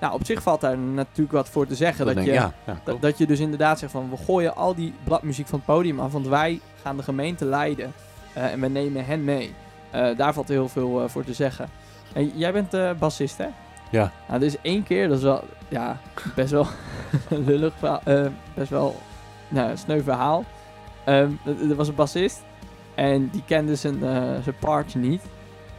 [0.00, 2.06] Nou, op zich valt daar natuurlijk wat voor te zeggen.
[2.06, 4.94] Dat je, ik, ja, ja, dat, je dus inderdaad zegt van we gooien al die
[5.04, 7.92] bladmuziek van het podium af, want wij gaan de gemeente leiden
[8.32, 9.54] eh, en we nemen hen mee.
[9.90, 11.68] Eh, daar valt heel veel eh, voor te zeggen.
[12.12, 13.46] En jij bent bassist, hè?
[13.90, 14.12] Ja.
[14.28, 16.00] Nou, dit is één keer, dat is wel, ja,
[16.34, 16.66] best wel
[17.28, 18.02] een lullig verhaal,
[18.54, 18.96] best wel,
[19.48, 20.44] nou, een sneu verhaal.
[21.04, 22.42] Ehm, er was een bassist
[22.94, 23.98] en die kende zijn,
[24.42, 25.22] zijn part niet.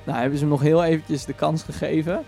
[0.03, 2.23] Nou, hebben ze hem nog heel eventjes de kans gegeven.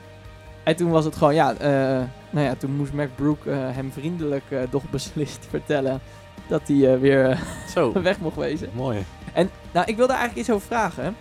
[0.70, 3.92] En toen was het gewoon, ja, eh, nou ja, toen moest Mac Brook eh, hem
[3.92, 6.00] vriendelijk eh, doch beslist vertellen
[6.48, 7.40] dat hij weer
[7.74, 8.70] Zo, weg mocht wezen.
[8.74, 9.06] mooi.
[9.34, 11.16] En nou, ik wilde eigenlijk iets over vragen.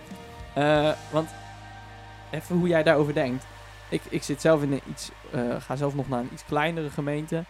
[1.11, 1.29] Want
[2.31, 3.45] even hoe jij daarover denkt.
[3.89, 5.11] Ik, ik zit zelf in een iets,
[5.59, 7.43] ga zelf nog naar een iets kleinere gemeente.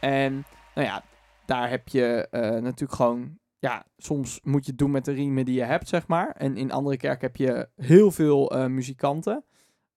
[0.00, 1.02] En nou ja,
[1.46, 2.28] daar heb je
[2.62, 6.06] natuurlijk gewoon, ja, soms moet je het doen met de riemen die je hebt, zeg
[6.06, 6.30] maar.
[6.30, 9.44] En in andere kerken heb je heel veel muzikanten.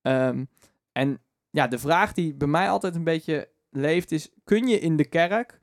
[0.02, 0.44] Ehm,
[0.92, 1.20] en
[1.52, 5.06] ja, de vraag die bij mij altijd een beetje leeft is, kun je in de
[5.06, 5.60] kerk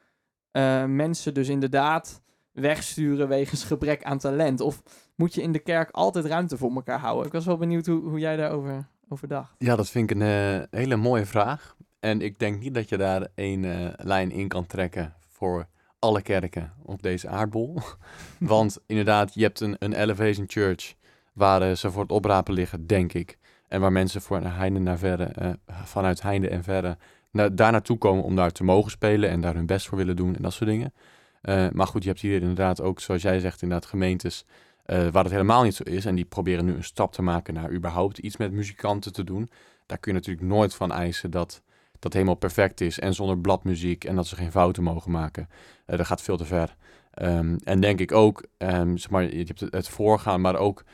[0.50, 2.22] eh, mensen dus inderdaad
[2.52, 4.60] wegsturen wegens gebrek aan talent?
[4.60, 4.82] Of
[5.14, 7.26] moet je in de kerk altijd ruimte voor elkaar houden?
[7.26, 9.54] Ik was wel benieuwd hoe, hoe jij daarover over dacht.
[9.58, 10.22] Ja, dat vind ik een
[10.62, 11.76] eh, hele mooie vraag.
[12.00, 15.66] En ik denk niet dat je daar één eh, lijn in kan trekken voor
[15.98, 17.78] alle kerken op deze aardbol.
[18.38, 20.94] Want inderdaad, je hebt een, een Elevation Church
[21.32, 23.38] waar ze voor het oprapen liggen, denk ik.
[23.68, 26.96] En waar mensen voor heinde naar verre, eh, vanuit heinde en verre
[27.36, 30.36] daar naartoe komen om daar te mogen spelen en daar hun best voor willen doen
[30.36, 30.92] en dat soort dingen.
[31.40, 34.44] Eh, maar goed, je hebt hier inderdaad ook, zoals jij zegt, inderdaad gemeentes
[34.84, 36.04] eh, waar het helemaal niet zo is.
[36.04, 39.50] En die proberen nu een stap te maken naar überhaupt iets met muzikanten te doen.
[39.86, 41.62] Daar kun je natuurlijk nooit van eisen dat
[41.98, 45.48] dat helemaal perfect is en zonder bladmuziek en dat ze geen fouten mogen maken.
[45.86, 46.76] Eh, dat gaat veel te ver.
[47.10, 50.84] Ehm, en denk ik ook, ehm, zeg maar, je hebt het voorgaan, maar ook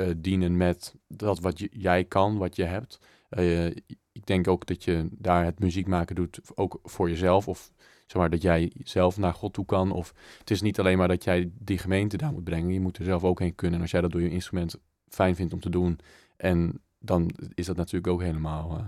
[0.00, 2.98] eh, dienen met dat wat jij kan, wat je hebt.
[3.28, 3.66] Eh,
[4.12, 7.48] ik denk ook dat je daar het muziek maken doet, ook voor jezelf.
[7.48, 7.70] Of
[8.06, 9.92] zeg maar dat jij zelf naar God toe kan.
[9.92, 12.72] Of het is niet alleen maar dat jij die gemeente daar moet brengen.
[12.72, 13.74] Je moet er zelf ook heen kunnen.
[13.76, 14.76] En als jij dat door je instrument
[15.08, 15.98] fijn vindt om te doen.
[16.36, 18.78] En dan is dat natuurlijk ook helemaal.
[18.78, 18.86] eh,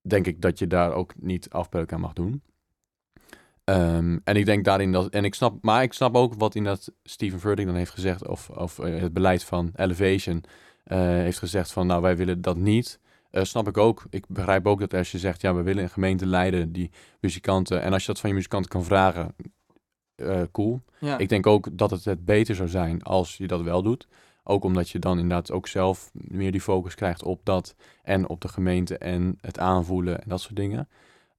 [0.00, 2.42] denk ik dat je daar ook niet afbreuk aan mag doen.
[3.64, 5.08] Ehm, en ik denk daarin dat.
[5.08, 8.28] En ik snap, maar ik snap ook wat in dat Steven Furtick dan heeft gezegd.
[8.28, 10.44] Of, of eh, het beleid van Elevation
[10.84, 13.00] eh, heeft gezegd van nou wij willen dat niet.
[13.30, 14.06] Eh, snap ik ook.
[14.10, 17.82] Ik begrijp ook dat als je zegt ja we willen een gemeente leiden die muzikanten.
[17.82, 19.34] En als je dat van je muzikanten kan vragen.
[20.52, 20.80] cool.
[20.98, 21.18] Ja.
[21.18, 24.08] Ik denk ook dat het het beter zou zijn als je dat wel doet.
[24.42, 27.74] Ook omdat je dan inderdaad ook zelf meer die focus krijgt op dat.
[28.02, 30.88] En op de gemeente en het aanvoelen en dat soort dingen.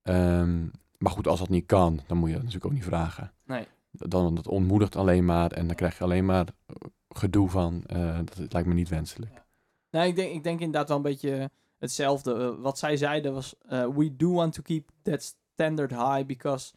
[0.03, 0.65] Ehm,
[0.97, 3.31] maar goed, als dat niet kan, dan moet je dat natuurlijk ook niet vragen.
[3.45, 3.67] Nee.
[3.91, 6.75] Dan dat ontmoedigt alleen maar en dan krijg je alleen maar eh,
[7.09, 7.83] gedoe van.
[7.85, 9.43] eh, dat lijkt me niet wenselijk.
[9.91, 12.33] Nee, ik denk, ik denk inderdaad wel een beetje hetzelfde.
[12.33, 16.73] Eh, wat zij zeiden was: We do want to keep that standard high because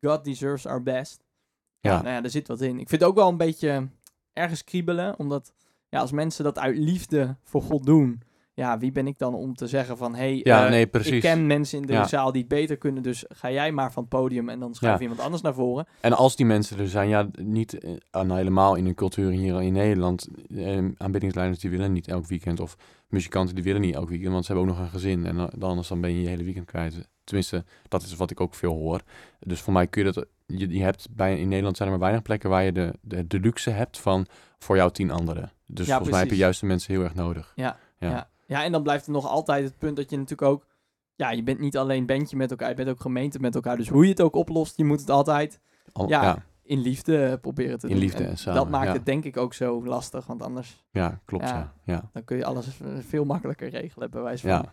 [0.00, 1.24] God deserves our best.
[1.80, 2.02] Ja.
[2.02, 2.78] Nou ja, er zit wat in.
[2.80, 3.88] Ik vind het ook wel een beetje
[4.32, 5.52] ergens kriebelen, omdat
[5.88, 8.22] ja, als mensen dat uit liefde voor God doen,
[8.54, 11.46] ja, wie ben ik dan om te zeggen van: hey, Ja, eh, nee, ik ken
[11.46, 12.06] mensen in de Ja.
[12.06, 14.94] zaal die het beter kunnen, dus ga jij maar van het podium en dan schuif
[14.96, 15.00] Ja.
[15.02, 15.86] iemand anders naar voren.
[16.00, 19.62] En als die mensen er zijn, ja, niet eh, nou, helemaal in een cultuur hier
[19.62, 20.28] in Nederland.
[20.56, 22.60] Eh, aanbiddingsleiders die willen niet elk weekend.
[22.60, 22.76] Of
[23.08, 25.26] muzikanten die willen niet elk weekend, want ze hebben ook nog een gezin.
[25.26, 27.08] En dan, anders dan ben je je hele weekend kwijt.
[27.24, 29.00] Tenminste, dat is wat ik ook veel hoor.
[29.40, 30.26] Dus voor mij kun je dat.
[30.46, 33.26] Je, je hebt bij, in Nederland zijn er maar weinig plekken waar je de, de,
[33.26, 34.26] de luxe hebt van
[34.58, 35.52] voor jou tien anderen.
[35.66, 37.52] Dus Ja, volgens mij heb je juist de mensen heel erg nodig.
[37.56, 38.30] Ja, Ja.
[38.46, 38.64] Ja.
[38.64, 40.66] en dan blijft er nog altijd het punt dat je natuurlijk ook...
[41.14, 43.76] Ja, je bent niet alleen bandje met elkaar, je bent ook gemeente met elkaar.
[43.76, 45.60] Dus hoe je het ook oplost, je moet het altijd
[45.92, 48.02] Al- Ja, ja, in liefde proberen te In doen.
[48.02, 48.92] liefde en samen, Dat maakt ja.
[48.92, 51.48] het denk ik ook zo lastig, want anders ja, klopt.
[51.48, 51.72] Ja.
[51.84, 52.10] Ja.
[52.12, 52.66] Dan kun je alles
[53.00, 54.50] veel makkelijker regelen, bij wijze van.
[54.56, 54.72] Ja.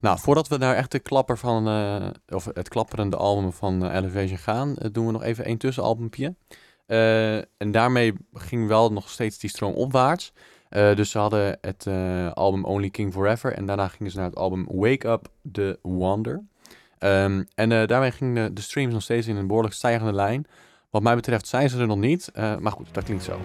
[0.00, 3.94] Nou, voordat we naar echt de klapper van, eh, of het klapperende album van eh,
[3.96, 6.34] Elevation gaan, eh, doen we nog even één tussenalbumpje.
[7.56, 10.32] En daarmee ging wel nog steeds die stroom opwaarts.
[10.72, 14.26] Eh, dus ze hadden het eh, album Only King Forever en daarna gingen ze naar
[14.26, 16.42] het album Wake Up The Wonder.
[16.98, 20.46] Ehm, en eh, daarmee gingen de, de streams nog steeds in een behoorlijk stijgende lijn.
[20.90, 23.40] Wat mij betreft zijn ze er nog niet, maar goed, dat klinkt zo.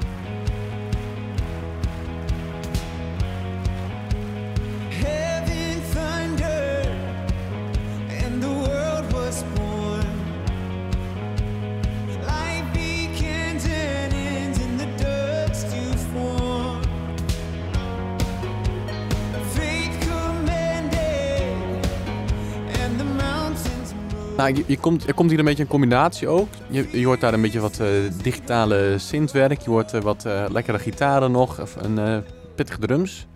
[24.47, 26.47] Nou, je, je komt, er komt hier een beetje een combinatie ook.
[26.69, 27.88] Je, je hoort daar een beetje wat eh,
[28.21, 29.62] digitale synthwerk.
[29.62, 31.62] Je hoort eh, wat eh, lekkere gitaren nog.
[31.62, 32.23] Of een
[32.55, 33.27] pittige drums.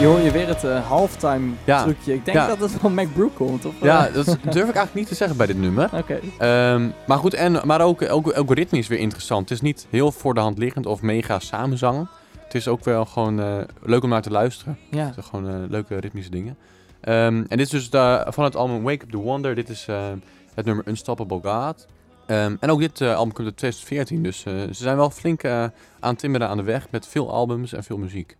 [0.00, 1.82] Je hoor je weer het eh, halftime Ja.
[1.82, 2.14] trucje.
[2.14, 2.46] Ik denk Ja.
[2.46, 3.74] dat het van MacBrook komt, of?
[3.82, 5.90] Ja, dat durf ik eigenlijk niet te zeggen bij dit nummer.
[5.94, 6.18] Oké.
[6.38, 9.48] Ehm, maar goed, en, maar ook, ook, ook ritmisch weer interessant.
[9.48, 12.08] Het is niet heel voor de hand liggend of mega samenzang.
[12.48, 14.78] Het is ook wel gewoon eh, leuk om naar te luisteren.
[14.90, 15.04] Ja.
[15.04, 16.56] Het zijn gewoon eh, leuke ritmische dingen.
[17.00, 19.54] Ehm, en dit is dus de, van het album Wake Up The Wonder.
[19.54, 20.12] Dit is eh,
[20.54, 21.86] het nummer Unstoppable God.
[22.26, 24.22] Ehm, en ook dit album komt uit 2014.
[24.22, 26.90] Dus ze zijn wel flink aan het timmeren aan de weg.
[26.90, 28.36] Met veel albums en veel muziek.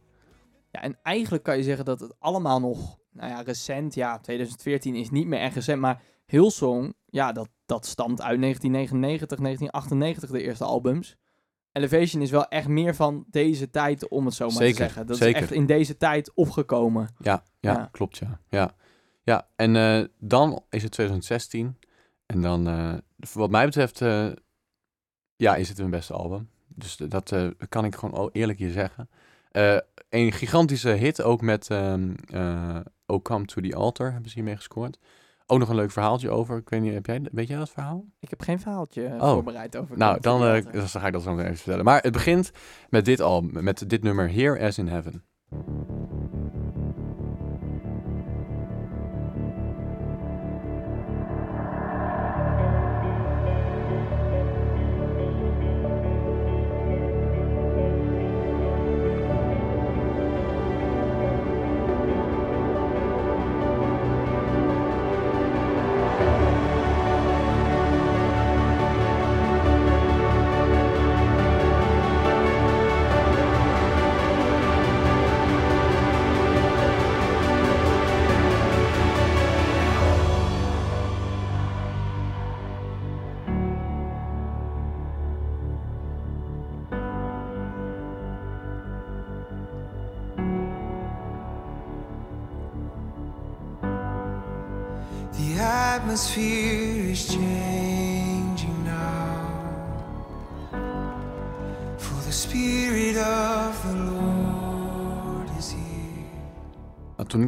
[0.71, 4.95] ja, en eigenlijk kan je zeggen dat het allemaal nog, nou ja, recent, ja, 2014
[4.95, 10.43] is niet meer echt recent, maar Hillsong, ja, dat, dat stamt uit 1999, 1998, de
[10.43, 11.17] eerste albums.
[11.79, 15.07] Elevation is wel echt meer van deze tijd, om het zo maar Zeker, te zeggen.
[15.07, 15.37] Dat zeker.
[15.37, 17.09] is echt in deze tijd opgekomen.
[17.19, 17.89] Ja, ja, Ja.
[17.93, 18.41] klopt ja.
[18.49, 18.75] Ja,
[19.23, 19.49] ja.
[19.57, 21.79] en eh, dan is het 2016.
[22.27, 22.95] En dan, eh,
[23.33, 24.29] wat mij betreft, eh,
[25.37, 26.51] ja, is het hun beste album.
[26.67, 27.35] Dus dat
[27.69, 29.09] kan ik gewoon o- eerlijk hier zeggen.
[30.09, 34.57] Een gigantische hit ook met ehm eh, Oh Come To The Altar hebben ze hiermee
[34.57, 34.99] gescoord.
[35.51, 36.57] Ook nog een leuk verhaaltje over.
[36.57, 38.05] Ik weet niet, heb jij, weet jij dat verhaal?
[38.21, 39.33] Ik heb geen verhaaltje eh, Oh.
[39.33, 41.85] voorbereid over Nou, dan, eh, dus dan ga ik dat zo even vertellen.
[41.85, 42.51] Maar het begint
[42.89, 45.25] met dit album, met dit nummer Here As In Heaven.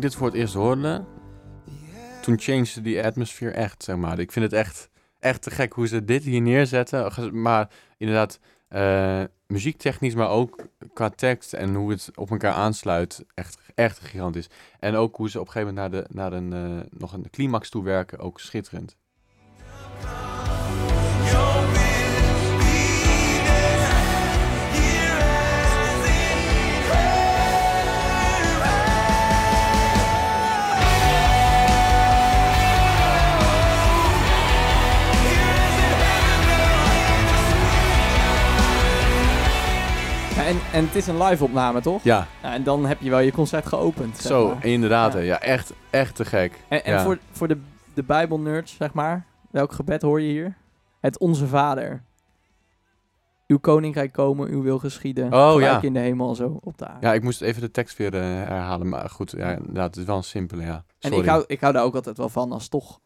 [0.00, 1.04] Dit voor het eerst hoorde,
[2.22, 4.18] toen changed die atmosphere echt, zeg maar.
[4.18, 7.40] Ik vind het echt, echt te gek hoe ze dit hier neerzetten.
[7.42, 13.58] Maar inderdaad, eh, muziektechnisch, maar ook qua tekst en hoe het op elkaar aansluit, echt,
[13.74, 14.50] echt gigantisch.
[14.78, 17.30] En ook hoe ze op een gegeven moment naar, de, naar een, eh, nog een
[17.30, 18.96] climax toe werken, ook schitterend.
[40.34, 42.02] Ja, en, en het is een live opname, toch?
[42.02, 44.16] Ja, Ja, en dan heb je wel je concert geopend.
[44.16, 44.64] zeg zo, maar.
[44.64, 45.12] inderdaad.
[45.12, 45.18] Ja.
[45.20, 46.60] Ja, echt, echt te gek.
[46.68, 47.58] En, en voor, voor de,
[47.94, 50.56] de Bijbelnerds, zeg maar, welk gebed hoor je hier?
[51.00, 52.02] Het Onze Vader.
[53.46, 55.32] Uw koninkrijk komen, uw wil geschieden.
[55.32, 55.82] Oh, ja.
[55.82, 57.06] in de hemel en zo op de aarde.
[57.06, 60.04] Ja, ik moest even de tekst weer eh, herhalen, maar goed, ja, inderdaad, het is
[60.04, 60.74] wel een simpele, ja.
[60.74, 61.18] en Sorry.
[61.18, 63.00] ik hou, ik hou daar ook altijd wel van als toch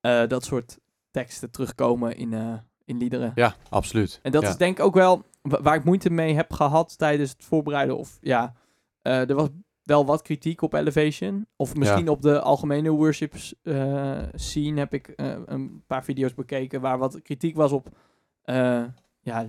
[0.00, 0.78] eh, dat soort
[1.10, 2.52] teksten terugkomen in, eh,
[2.84, 3.32] in liederen.
[3.34, 4.18] Ja, absoluut.
[4.22, 4.48] En dat ja.
[4.48, 7.96] is denk ik ook wel waar ik moeite mee heb gehad tijdens het voorbereiden.
[7.96, 8.54] Of ja,
[9.02, 9.48] eh, er was
[9.82, 11.46] wel wat kritiek op Elevation.
[11.56, 16.80] Of misschien op de algemene worship eh, scene heb ik eh, een paar video's bekeken
[16.80, 17.88] waar wat kritiek was op
[19.22, 19.46] ja,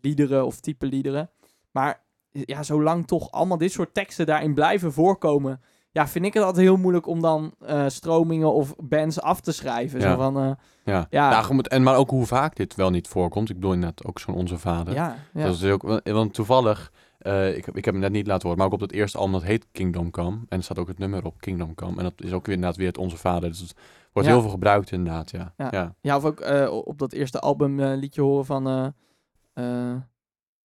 [0.00, 1.30] liederen of type liederen.
[1.70, 5.60] Maar ja, zolang toch allemaal dit soort teksten daarin blijven voorkomen,
[5.94, 9.52] ja, vind ik het altijd heel moeilijk om dan eh, stromingen of bands af te
[9.52, 10.00] schrijven.
[10.00, 10.10] Ja.
[10.10, 10.50] Zo van, eh,
[10.84, 11.42] Ja, Ja.
[11.42, 13.48] goed, en maar ook hoe vaak dit wel niet voorkomt.
[13.50, 14.94] Ik bedoel inderdaad ook zo'n Onze Vader.
[14.94, 15.44] ja, ja.
[15.46, 18.58] Dat is ook, want- toevallig, eh, ik, heb- ik heb hem net niet laten horen,
[18.58, 20.36] maar ook op het eerste album, dat heet Kingdom Come.
[20.48, 21.96] En er staat ook het nummer op, Kingdom Come.
[21.96, 23.48] En dat is ook weer inderdaad weer het Onze Vader.
[23.48, 23.74] Dus het
[24.12, 25.52] wordt heel veel gebruikt inderdaad, ja.
[25.56, 25.68] Ja.
[25.70, 25.94] ja.
[26.00, 26.44] Ja, of ook
[26.86, 28.92] op dat eerste album liedje horen van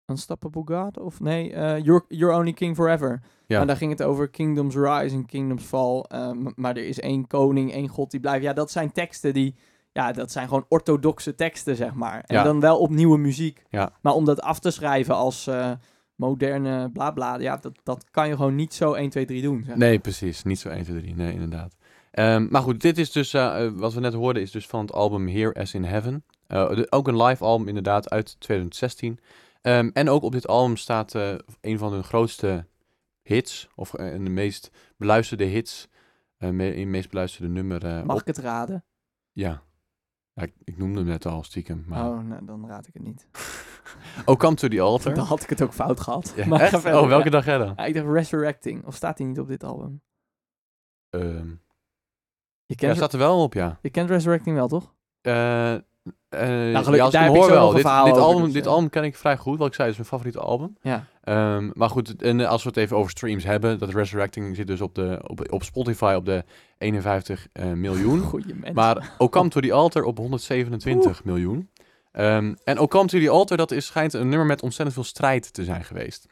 [0.10, 0.98] Unstoppable God?
[1.00, 3.22] Of nee, eh, You're, You're Only King Forever.
[3.48, 3.58] Ja.
[3.58, 6.00] Maar daar ging het over Kingdoms Rise en Kingdoms Fall.
[6.08, 8.44] eh, maar er is één koning, één god die blijft.
[8.44, 9.56] Ja, dat zijn teksten die...
[9.92, 12.24] Ja, dat zijn gewoon orthodoxe teksten, zeg maar.
[12.26, 12.44] En Ja.
[12.44, 13.64] dan wel op nieuwe muziek.
[13.70, 13.92] Ja.
[14.02, 15.72] Maar om dat af te schrijven als eh,
[16.16, 17.40] moderne bla bla...
[17.40, 19.64] Ja, dat, dat kan je gewoon niet zo 1, 2, 3 doen.
[19.66, 19.76] Zeg.
[19.76, 20.44] Nee, precies.
[20.44, 21.16] Niet zo 1, 2, 3.
[21.16, 21.76] Nee, inderdaad.
[22.12, 23.32] Ehm, maar goed, dit is dus,
[23.76, 26.24] wat we net hoorden, is dus van het album Here As In Heaven.
[26.48, 29.20] De- ook een live album inderdaad uit 2016.
[29.62, 32.68] Ehm, en ook op dit album staat eh, een van hun grootste
[33.22, 35.88] hits, of eh, de meest beluisterde hits,
[36.38, 38.22] me, in meest beluisterde nummer Mag op.
[38.22, 38.86] ik het raden?
[39.32, 39.64] Ja.
[40.34, 41.84] Ja, ik, ik noemde hem net al stiekem.
[41.88, 42.06] Maar...
[42.10, 43.28] Oh, nou, dan raad ik het niet.
[44.26, 45.14] Oh, Come to the Altar.
[45.14, 46.34] Dan had ik het ook fout gehad.
[46.36, 47.30] Ja, Maar verder, Oh, welke ja.
[47.30, 47.74] dag jij dan?
[47.76, 48.86] Ja, ik dacht Resurrecting.
[48.86, 50.02] Of staat hij niet op dit album?
[51.10, 51.56] Ehm, Je
[52.66, 53.80] ja, kent, staat er wel op, ja.
[53.82, 54.94] je kent Resurrecting wel, toch?
[56.30, 57.70] Eh, gelukkig, ja, daar ik heb hem ik hoor zo wel.
[57.70, 58.72] Dit, dit, album, dus, dit eh.
[58.72, 59.58] album ken ik vrij goed.
[59.58, 60.78] Wat ik zei, is mijn favoriete album.
[60.82, 61.06] Ja.
[61.24, 64.68] Ehm, maar goed, en eh, als we het even over streams hebben, dat Resurrecting zit
[64.68, 66.44] dus op, de, op, op Spotify op de
[66.78, 68.20] 51 eh, miljoen.
[68.20, 68.76] Goeie mens.
[68.76, 71.70] maar O Come to the Altar op 127 miljoen.
[72.12, 75.08] Ehm, en O Come to the Altar, dat is, schijnt een nummer met ontzettend veel
[75.08, 76.28] strijd te zijn geweest.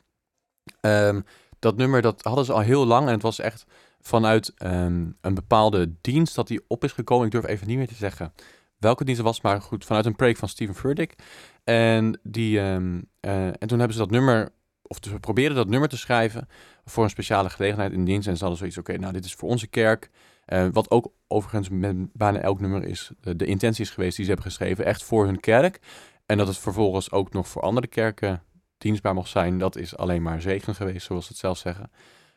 [0.82, 1.22] Ehm,
[1.60, 3.66] dat nummer, dat hadden ze al heel lang en het was echt
[4.02, 7.26] vanuit een bepaalde dienst dat die op is gekomen.
[7.26, 8.34] Ik durf even niet meer te zeggen
[8.80, 11.16] welke dienst het was, maar goed, vanuit een preek van Steven Furtick.
[11.64, 14.50] En, die, ehm, eh, en toen hebben ze dat nummer,
[14.82, 16.48] of ze probeerden dat nummer te schrijven
[16.86, 18.28] voor een speciale gelegenheid in dienst.
[18.28, 20.10] En ze hadden zoiets, oké, nou dit is voor onze kerk.
[20.46, 24.26] Eh, wat ook overigens met bijna elk nummer is, eh, de intentie is geweest die
[24.26, 25.80] ze hebben geschreven, echt voor hun kerk.
[26.26, 28.42] En dat het vervolgens ook nog voor andere kerken
[28.78, 31.92] dienstbaar mocht zijn, dat is alleen maar zegen geweest, zoals ze het zelf zeggen.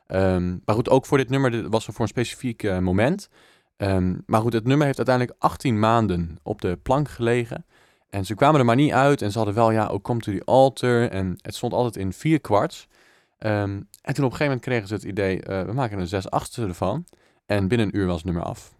[0.07, 3.29] Ehm, maar goed, ook voor dit nummer was er voor een specifiek moment.
[3.81, 7.65] Ehm, maar goed, het nummer heeft uiteindelijk 18 maanden op de plank gelegen.
[8.11, 9.23] En ze kwamen er maar niet uit.
[9.23, 11.09] En ze hadden wel, ja, ook Come to the Altar.
[11.09, 12.89] En het stond altijd in vier kwarts.
[13.39, 16.07] Ehm, En toen op een gegeven moment kregen ze het idee, eh, we maken een
[16.07, 17.05] 6 achtste ervan.
[17.47, 18.75] En binnen een uur was het nummer af.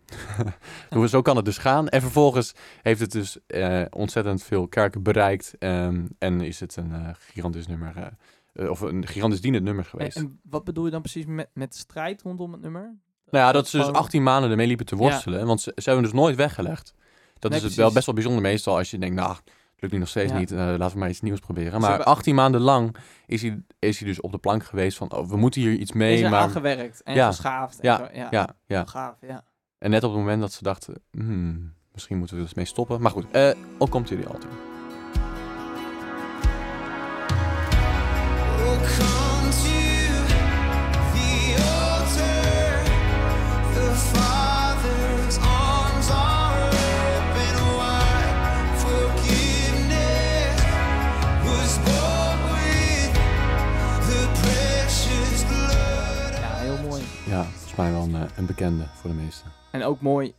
[1.09, 1.89] Zo kan het dus gaan.
[1.89, 5.55] En vervolgens heeft het dus eh, ontzettend veel kerken bereikt.
[5.59, 8.17] ehm, en is het een eh, gigantisch nummer,
[8.55, 10.17] of een gigantisch dienend nummer En, geweest.
[10.17, 12.95] en wat bedoel je dan precies met, met strijd rondom het nummer?
[13.31, 15.01] Nou ja, dat ze dus gewoon- 18 maanden ermee liepen te Ja.
[15.03, 15.47] worstelen.
[15.47, 16.95] Want ze, ze hebben dus nooit weggelegd.
[17.39, 19.93] Dat Nee, is het wel best wel bijzonder meestal als je denkt, nou, het lukt
[19.93, 20.39] nu nog steeds Ja.
[20.39, 20.51] niet.
[20.53, 21.81] eh, laten we maar iets nieuws proberen.
[21.81, 25.13] Maar hebben- 18 maanden lang is hij, is hij dus op de plank geweest van,
[25.13, 26.15] oh, we moeten hier iets mee.
[26.15, 27.27] is er maar aangewerkt en Ja.
[27.27, 27.81] geschaafd.
[27.81, 27.97] En Ja.
[27.97, 28.27] zo, ja.
[28.31, 28.85] ja, ja.
[28.85, 29.45] Gaaf, ja.
[29.79, 32.67] En net op het moment dat ze dachten, hmm, misschien moeten we er eens mee
[32.67, 33.01] stoppen.
[33.01, 34.49] Maar goed, eh op komt jullie alter.
[57.75, 59.53] Volgens mij wel een, eh, een bekende voor de meesten.
[59.73, 60.35] En ook mooi,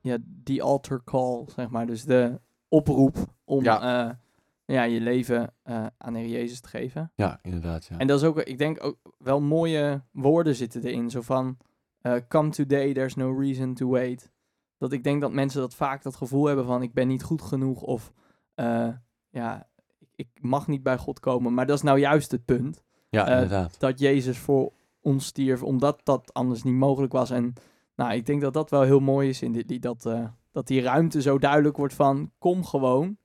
[0.00, 1.86] ja, die altar call, zeg maar.
[1.86, 3.82] Dus de oproep om Ja.
[3.82, 4.18] ja.
[4.64, 7.12] ja, je leven eh, aan de Heer Jezus te geven.
[7.14, 7.84] Ja, inderdaad.
[7.84, 7.98] Ja.
[7.98, 11.10] En dat is ook, ik denk ook wel mooie woorden zitten erin.
[11.10, 11.56] Zo van,
[12.00, 14.30] eh, come today, there's no reason to wait.
[14.78, 17.42] Dat ik denk dat mensen dat vaak dat gevoel hebben van, ik ben niet goed
[17.42, 17.82] genoeg.
[17.82, 18.12] Of,
[18.54, 18.88] eh,
[19.30, 19.68] ja,
[20.14, 21.54] ik, mag niet bij God komen.
[21.54, 22.84] Maar dat is nou juist het punt.
[23.10, 23.80] ja, eh, inderdaad.
[23.80, 24.72] dat Jezus voor
[25.02, 27.30] ons stierf, omdat dat anders niet mogelijk was.
[27.30, 27.52] En
[27.96, 30.66] nou, ik denk dat dat wel heel mooi is in dit lied, dat, eh, dat
[30.66, 33.16] die ruimte zo duidelijk wordt van, kom gewoon.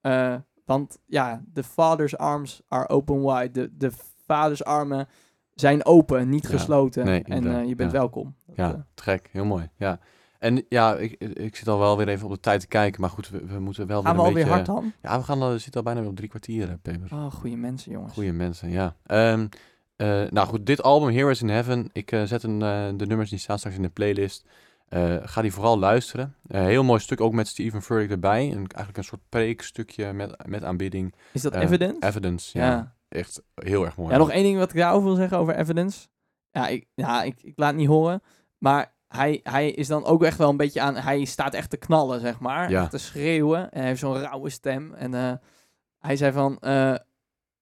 [0.00, 3.50] Eh, want ja, de father's arms are open wide.
[3.50, 3.90] De, de
[4.26, 5.08] vaders armen
[5.54, 7.04] zijn open, niet Ja, gesloten.
[7.04, 7.98] nee, en eh, je bent ja.
[7.98, 8.34] welkom.
[8.46, 9.28] Dat, Ja, gek.
[9.32, 9.70] Heel mooi.
[9.76, 9.98] Ja.
[10.38, 13.00] En ja, ik, ik zit al wel weer even op de tijd te kijken.
[13.00, 14.80] Maar goed, we, we moeten wel gaan we weer alweer een hard beetje...
[14.80, 14.92] dan?
[15.02, 17.08] Ja, we gaan we zitten al bijna weer op drie kwartier, Peper.
[17.12, 18.12] Oh, goede mensen, jongens.
[18.12, 18.96] Goeie mensen, ja.
[19.06, 19.46] Ehm,
[19.96, 21.90] eh, nou goed, dit album, Heroes in Heaven.
[21.92, 24.46] Ik eh, zet een, eh, de nummers die staan straks in de playlist.
[25.22, 26.34] Ga die vooral luisteren.
[26.48, 28.42] Heel mooi stuk ook met Steven Furtick erbij.
[28.42, 31.14] Een, eigenlijk een soort preekstukje met, met aanbidding.
[31.32, 32.04] Is dat evident?
[32.04, 32.66] Evidence, ja.
[32.66, 32.94] ja.
[33.08, 34.12] Echt heel erg mooi.
[34.12, 36.08] Ja, nog één ding wat ik daarover wil zeggen over Evidence.
[36.50, 38.22] Ja, ik, ja, ik, ik laat het niet horen.
[38.58, 40.96] Maar hij, hij is dan ook echt wel een beetje aan...
[40.96, 42.70] Hij staat echt te knallen, zeg maar.
[42.70, 42.82] Ja.
[42.82, 43.70] Echt te schreeuwen.
[43.70, 44.94] En hij heeft zo'n rauwe stem.
[44.94, 45.40] En
[45.98, 46.56] hij zei van...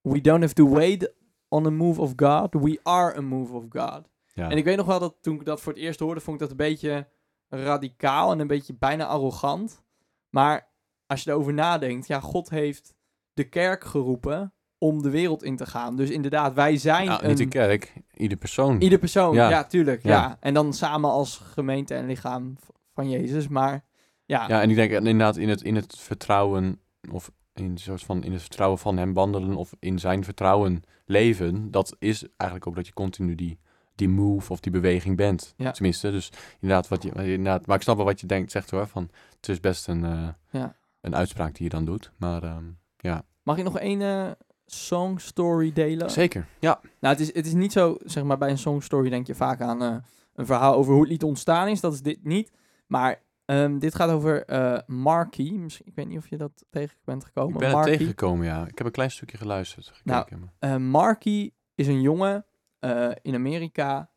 [0.01, 1.13] We don't have to wait
[1.51, 2.53] on a move of God.
[2.53, 4.09] We are a move of God.
[4.33, 4.49] Ja.
[4.49, 6.21] En ik weet nog wel dat toen ik dat voor het eerst hoorde...
[6.21, 7.07] vond ik dat een beetje
[7.49, 9.83] radicaal en een beetje bijna arrogant.
[10.29, 10.69] Maar
[11.05, 12.07] als je erover nadenkt...
[12.07, 12.95] Ja, God heeft
[13.33, 15.95] de kerk geroepen om de wereld in te gaan.
[15.95, 17.27] Dus inderdaad, wij zijn Nou, een...
[17.27, 18.81] niet de kerk, ieder persoon.
[18.81, 19.49] Ieder persoon, Ja.
[19.49, 20.03] ja, tuurlijk.
[20.03, 20.09] Ja.
[20.09, 20.37] Ja.
[20.39, 22.55] En dan samen als gemeente en lichaam
[22.93, 23.47] van Jezus.
[23.47, 23.83] Maar
[24.25, 26.79] ja, Ja, en ik denk inderdaad in het, in het vertrouwen,
[27.11, 31.71] of in, soort van, in het vertrouwen van hem wandelen, of in zijn vertrouwen leven,
[31.71, 33.59] dat is eigenlijk ook dat je continu die,
[33.95, 35.53] die move of die beweging bent.
[35.57, 35.71] Ja.
[35.71, 38.87] Tenminste, dus inderdaad, wat je, inderdaad, maar ik snap wel wat je denkt, zegt hoor,
[38.87, 40.75] van het is best een, eh, Ja.
[41.01, 42.11] een uitspraak die je dan doet.
[42.17, 42.63] Maar ehm,
[42.97, 44.31] ja, mag ik nog één eh,
[44.65, 46.09] song story delen?
[46.09, 46.47] zeker.
[46.59, 49.27] Ja, Nou, het is, het is niet zo, zeg maar, bij een song story denk
[49.27, 49.95] je vaak aan eh,
[50.35, 51.79] een verhaal over hoe het lied ontstaan is.
[51.79, 52.51] Dat is dit niet.
[52.87, 55.51] Maar ehm, dit gaat over eh Marky.
[55.51, 57.53] Misschien, ik weet niet of je dat tegen bent gekomen.
[57.53, 57.89] ik ben Marky.
[57.89, 58.67] tegengekomen, ja.
[58.67, 60.27] Ik heb een klein stukje geluisterd, Nou.
[60.59, 62.45] Eh, Marky is een jongen
[62.79, 64.09] eh, in Amerika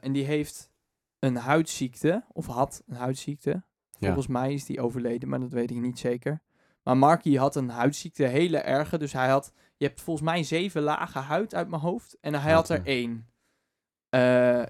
[0.00, 0.70] en die heeft
[1.18, 3.62] een huidziekte, of had een huidziekte.
[3.98, 6.42] Volgens mij is die overleden, maar dat weet ik niet zeker.
[6.82, 8.98] Maar Marky had een huidziekte, hele erge.
[8.98, 12.52] Dus hij had, je hebt volgens mij zeven lagen huid uit mijn hoofd en hij
[12.52, 13.28] had er één.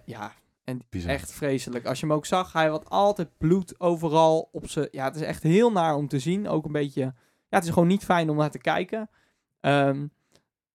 [0.04, 0.32] Ja,
[0.70, 1.10] en Bizar.
[1.10, 1.86] echt vreselijk.
[1.86, 4.88] Als je hem ook zag, hij had altijd bloed overal op zijn...
[4.90, 6.48] Ja, het is echt heel naar om te zien.
[6.48, 7.00] Ook een beetje...
[7.00, 9.10] Ja, het is gewoon niet fijn om naar te kijken.
[9.60, 10.06] Ehm,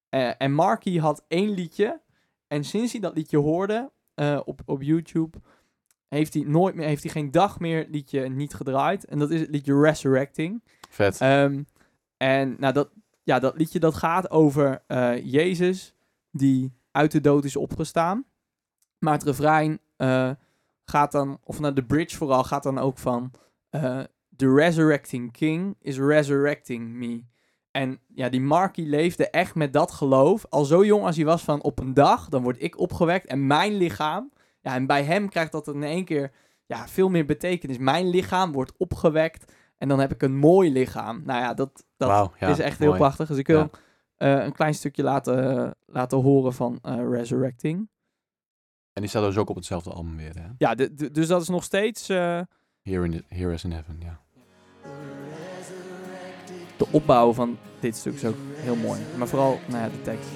[0.09, 2.01] eh, en Marky had één liedje.
[2.47, 5.37] En sinds hij dat liedje hoorde eh, op, op YouTube,
[6.07, 9.05] heeft hij nooit meer, heeft hij geen dag meer het liedje niet gedraaid.
[9.05, 10.63] En dat is het liedje Resurrecting.
[10.89, 11.21] Vet.
[11.21, 11.63] Ehm,
[12.17, 12.89] en nou, dat,
[13.23, 15.95] ja, dat liedje dat gaat over eh, Jezus
[16.31, 18.25] die uit de dood is opgestaan.
[18.99, 20.29] Maar het refrein eh,
[20.85, 23.31] gaat dan, of naar de bridge vooral, gaat dan ook van...
[23.69, 23.99] eh,
[24.35, 27.23] The resurrecting king is resurrecting me.
[27.71, 30.45] En ja, die Marky leefde echt met dat geloof.
[30.49, 33.25] Al zo jong als hij was van op een dag, dan word ik opgewekt.
[33.25, 34.31] En mijn lichaam,
[34.61, 36.31] ja, en bij hem krijgt dat in één keer
[36.65, 37.77] ja, veel meer betekenis.
[37.77, 41.21] Mijn lichaam wordt opgewekt en dan heb ik een mooi lichaam.
[41.25, 43.27] Nou ja, dat, dat ja, is echt heel prachtig.
[43.27, 43.69] Dus ik wil
[44.17, 44.37] Ja.
[44.37, 46.79] eh, een klein stukje laten, laten horen van
[47.09, 47.89] Resurrecting.
[48.95, 50.47] En die staat dus ook op hetzelfde album weer, hè?
[50.57, 52.39] Ja, de- de- dus dat is nog steeds eh,
[52.81, 54.19] Here, in the, Here is in Heaven, ja.
[56.77, 58.99] de opbouw van dit stuk is ook heel mooi.
[59.17, 60.29] Maar vooral, nou ja, de tekst.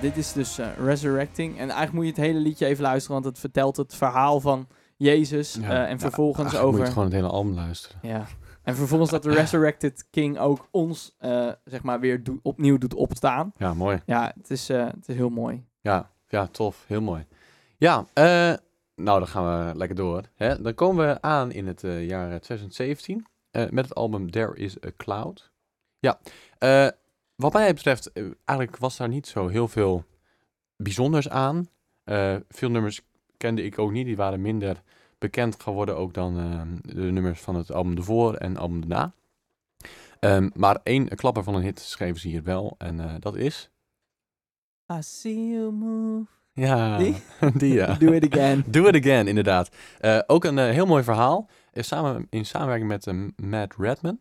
[0.00, 1.52] Dit is dus eh, Resurrecting.
[1.52, 4.68] En eigenlijk moet je het hele liedje even luisteren, want het vertelt het verhaal van
[4.96, 5.54] Jezus.
[5.54, 5.70] Ja.
[5.70, 6.80] eh, en Ja, vervolgens moet over...
[6.80, 7.98] je gewoon het hele album luisteren.
[8.02, 8.26] Ja.
[8.62, 13.52] En vervolgens dat de Resurrected King ook ons, eh, zeg maar, weer opnieuw doet opstaan.
[13.56, 14.02] Ja, mooi.
[14.06, 15.64] Ja, het is, het is heel mooi.
[15.80, 16.84] Ja, ja, tof.
[16.86, 17.26] Heel mooi.
[17.76, 18.06] Ja,
[18.94, 20.22] nou dan gaan we lekker door.
[20.34, 20.62] Hè?
[20.62, 24.90] Dan komen we aan in het jaar 2017 eh, met het album There Is a
[24.96, 25.52] Cloud.
[25.98, 26.18] Ja,
[26.58, 26.88] eh,
[27.42, 30.04] wat mij betreft, eh, eigenlijk was daar niet zo heel veel
[30.76, 31.68] bijzonders aan.
[32.04, 33.00] Eh, veel nummers
[33.36, 34.82] kende ik ook niet, die waren minder
[35.18, 39.12] bekend geworden ook dan eh, de nummers van het album ervoor en album daarna.
[40.20, 43.70] Ehm, maar één klapper van een hit schreven ze hier wel en dat is...
[44.92, 46.26] I see you move.
[46.52, 47.16] Ja, Die?
[47.54, 47.94] die ja.
[47.94, 48.64] Do it again.
[48.70, 49.70] Do It Again, inderdaad.
[50.26, 51.48] Ook een heel mooi verhaal.
[51.72, 54.18] samen, in samenwerking met Matt Redman.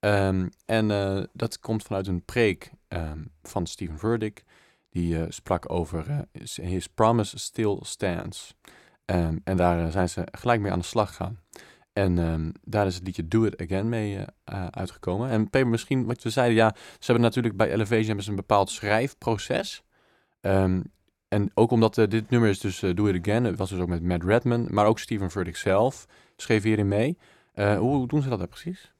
[0.00, 4.44] Ehm, en eh, dat komt vanuit een preek ehm, van Stephen Furtick.
[4.90, 8.54] Die eh, sprak over eh, his- Promise Still Stands.
[9.04, 11.40] Ehm, en daar zijn ze gelijk mee aan de slag gegaan.
[11.92, 14.18] En daar is het liedje Do It Again mee
[14.70, 15.48] uitgekomen.
[15.50, 18.70] En misschien wat we zeiden, ja, ze hebben natuurlijk bij Elevation hebben ze een bepaald
[18.70, 19.82] schrijfproces.
[21.28, 24.02] En ook omdat dit nummer is dus Do It Again, het was dus ook met
[24.02, 27.18] Matt Redman, maar ook Steven Furtick zelf schreef hierin mee.
[27.54, 28.92] Hoe doen ze dat dan precies?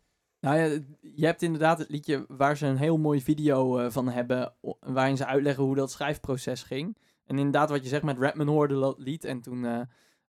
[0.49, 4.09] Nou ja, je hebt inderdaad het liedje waar ze een heel mooi video eh, van
[4.09, 6.97] hebben, waarin ze uitleggen hoe dat schrijfproces ging.
[7.27, 9.81] En inderdaad, wat je zegt met Redman hoorde dat lied en toen, eh,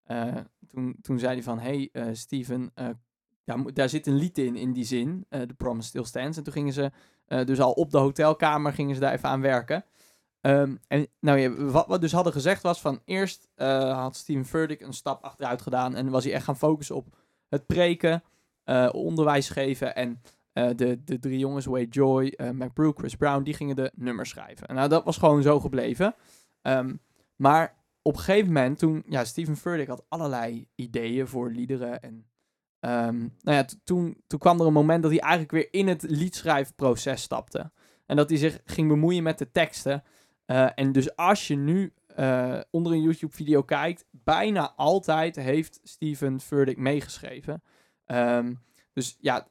[0.03, 0.35] eh,
[0.67, 2.73] toen, toen zei hij van, hey Steven,
[3.45, 6.37] mo- daar zit een lied in, in die zin, The Promise Still Stands.
[6.37, 6.91] En toen gingen ze
[7.45, 9.85] dus al op de hotelkamer, gingen ze daar even aan werken.
[10.41, 14.81] Ehm, en nou ja, wat we dus hadden gezegd was van, eerst had Steven Furtick
[14.81, 17.15] een stap achteruit gedaan en was hij echt gaan focussen op
[17.49, 18.23] het preken,
[18.91, 20.21] onderwijs geven en
[20.53, 24.29] eh, de, de drie jongens, Wade Joy, eh McBrook, Chris Brown, die gingen de nummers
[24.29, 24.67] schrijven.
[24.67, 26.15] En nou, dat was gewoon zo gebleven.
[26.61, 26.95] Ehm,
[27.35, 32.01] maar op een gegeven moment, toen, ja, Steven Furtick had allerlei ideeën voor liederen.
[32.01, 32.25] En
[32.79, 36.01] ehm, nou ja, toen, toen kwam er een moment dat hij eigenlijk weer in het
[36.01, 37.71] liedschrijfproces stapte.
[38.05, 40.03] En dat hij zich ging bemoeien met de teksten.
[40.45, 46.39] Eh, en dus als je nu eh, onder een YouTube-video kijkt, bijna altijd heeft Steven
[46.39, 47.61] Furtick meegeschreven.
[48.09, 48.53] Ehm,
[48.93, 49.47] dus ja,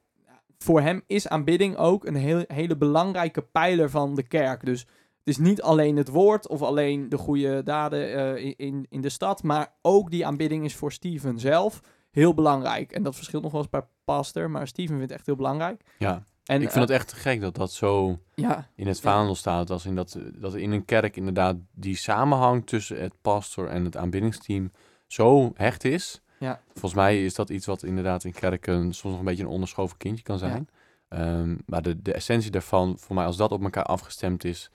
[0.57, 4.65] voor hem is aanbidding ook een heel, hele belangrijke pijler van de kerk.
[4.65, 9.01] Dus het is niet alleen het woord of alleen de goede daden eh, in- in,
[9.01, 11.81] de stad, maar ook die aanbidding is voor Steven zelf
[12.11, 12.91] heel belangrijk.
[12.91, 15.81] En dat verschilt nog wel eens per pastor, maar Steven vindt het echt heel belangrijk.
[15.97, 19.01] Ja, En, ik vind het eh, echt gek dat dat zo Ja, in het Ja.
[19.11, 19.69] vaandel staat.
[19.69, 23.97] Als in dat, dat in een kerk inderdaad die samenhang tussen het pastor en het
[23.97, 24.71] aanbiddingsteam
[25.07, 26.21] zo hecht is.
[26.39, 26.61] Ja.
[26.71, 29.97] Volgens mij is dat iets wat inderdaad in kerken soms nog een beetje een onderschoven
[29.97, 30.69] kindje kan zijn.
[31.09, 34.71] Ehm, maar de, de essentie daarvan, voor mij, als dat op elkaar afgestemd is,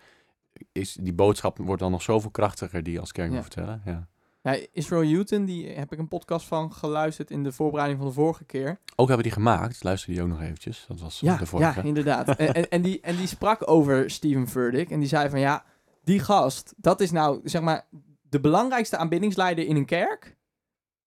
[0.73, 3.35] is die boodschap wordt dan nog zoveel krachtiger die je als kerk Ja.
[3.35, 3.83] moet vertellen.
[3.85, 4.07] Ja.
[4.43, 8.15] Ja, Israel Houghton, die heb ik een podcast van geluisterd in de voorbereiding van de
[8.15, 8.79] vorige keer.
[8.97, 10.85] Ook hebben die gemaakt, luister die ook nog eventjes.
[10.89, 11.81] Dat was Ja, de vorige.
[11.81, 12.29] ja inderdaad.
[12.37, 14.91] en, en, en, die, en die sprak over Steven Furtick.
[14.91, 15.65] En die zei van ja,
[16.05, 17.87] die gast, dat is nou zeg maar
[18.29, 20.37] de belangrijkste aanbiddingsleider in een kerk,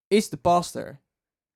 [0.08, 1.00] is de pastor.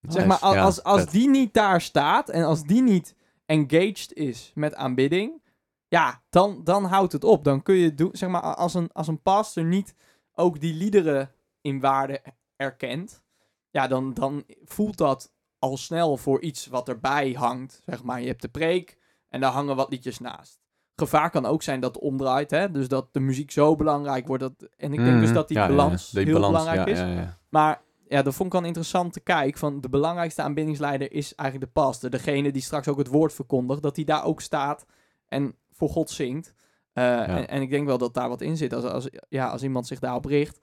[0.02, 4.52] Zeg maar, Ja, als, als die niet daar staat en als die niet engaged is
[4.56, 5.42] met aanbidding,
[5.88, 7.44] ja, dan, dan houdt het op.
[7.44, 9.96] Dan kun je doen, zeg maar, als een, als een pastor niet
[10.34, 11.32] ook die liederen
[11.62, 12.22] in waarde
[12.56, 13.24] erkent,
[13.70, 17.82] ja, dan, dan voelt dat al snel voor iets wat erbij hangt.
[17.86, 18.98] Zeg maar, je hebt de preek
[19.30, 20.60] en daar hangen wat liedjes naast.
[20.96, 22.72] Gevaar kan ook zijn dat het omdraait, hè?
[22.72, 24.44] dus dat de muziek zo belangrijk wordt.
[24.44, 25.34] Dat, en ik denk dus Mhm.
[25.34, 25.76] dat die Ja, ja, ja.
[25.76, 27.28] balans Die heel balans, belangrijk is.
[27.50, 27.82] Maar
[28.12, 29.58] ja, dat vond ik wel een interessante kijk.
[29.58, 32.10] Van de belangrijkste aanbiddingsleider is eigenlijk de pastor.
[32.10, 33.82] Degene die straks ook het woord verkondigt.
[33.82, 34.86] Dat hij daar ook staat
[35.28, 36.54] en voor God zingt.
[36.94, 39.64] Eh, en, en ik denk wel dat daar wat in zit als, als, ja, als
[39.64, 40.60] iemand zich daarop richt.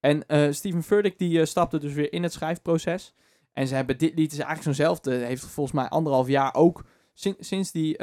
[0.00, 3.14] En eh, Steven Furtick die eh, stapte dus weer in het schrijfproces.
[3.52, 5.14] En ze hebben dit lied is eigenlijk zo'nzelfde.
[5.14, 7.96] Heeft volgens mij anderhalf jaar ook sin- sinds die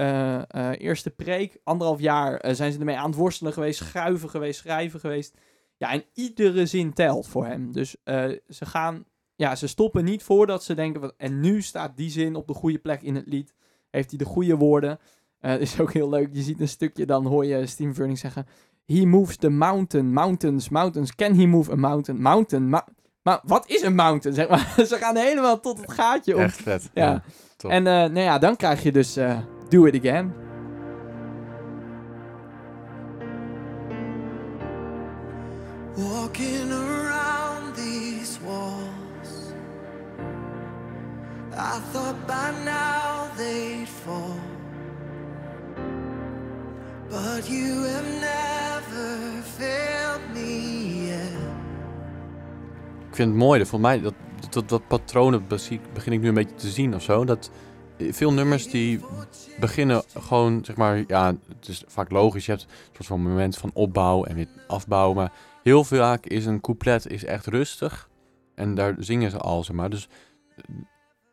[0.78, 5.38] eerste preek, anderhalf jaar zijn ze ermee aan het worstelen geweest, schuiven geweest, schrijven geweest.
[5.78, 7.72] Ja, en iedere zin telt voor hem.
[7.72, 9.06] Dus eh, ze gaan,
[9.36, 12.54] ja, ze stoppen niet voordat ze denken, van, en nu staat die zin op de
[12.54, 13.54] goede plek in het lied.
[13.90, 15.00] Heeft hij de goede woorden.
[15.40, 18.46] Eh Het is ook heel leuk, je ziet een stukje, dan hoor je Furtick zeggen,
[18.86, 21.16] He moves the mountain, mountains, mountains.
[21.16, 22.22] Can he move a mountain?
[22.22, 22.88] Mountain, ma-
[23.22, 24.36] maar wat is een mountain?
[24.36, 24.74] Zeg maar.
[24.88, 26.90] ze gaan helemaal tot het gaatje om Echt vet.
[26.94, 27.24] Ja.
[27.58, 30.47] En eh, nou ja, dan krijg je dus eh, Do It Again.
[41.68, 44.40] I thought by now they'd fall.
[47.10, 51.32] But you have never failed me yet.
[53.10, 54.14] Ik vind het mooi, voor mij, dat,
[54.50, 55.48] dat, dat patronen
[55.94, 57.26] begin ik nu een beetje te zien of zo.
[57.26, 57.52] Dat
[57.98, 59.00] veel nummers die
[59.60, 62.46] beginnen gewoon, zeg maar, ja, het is vaak logisch.
[62.46, 65.14] Je hebt een soort van moment van opbouw en weer afbouw.
[65.14, 65.32] Maar
[65.64, 68.10] heel vaak is een couplet is echt rustig.
[68.56, 69.90] En daar zingen ze al, zeg maar.
[69.90, 70.08] Dus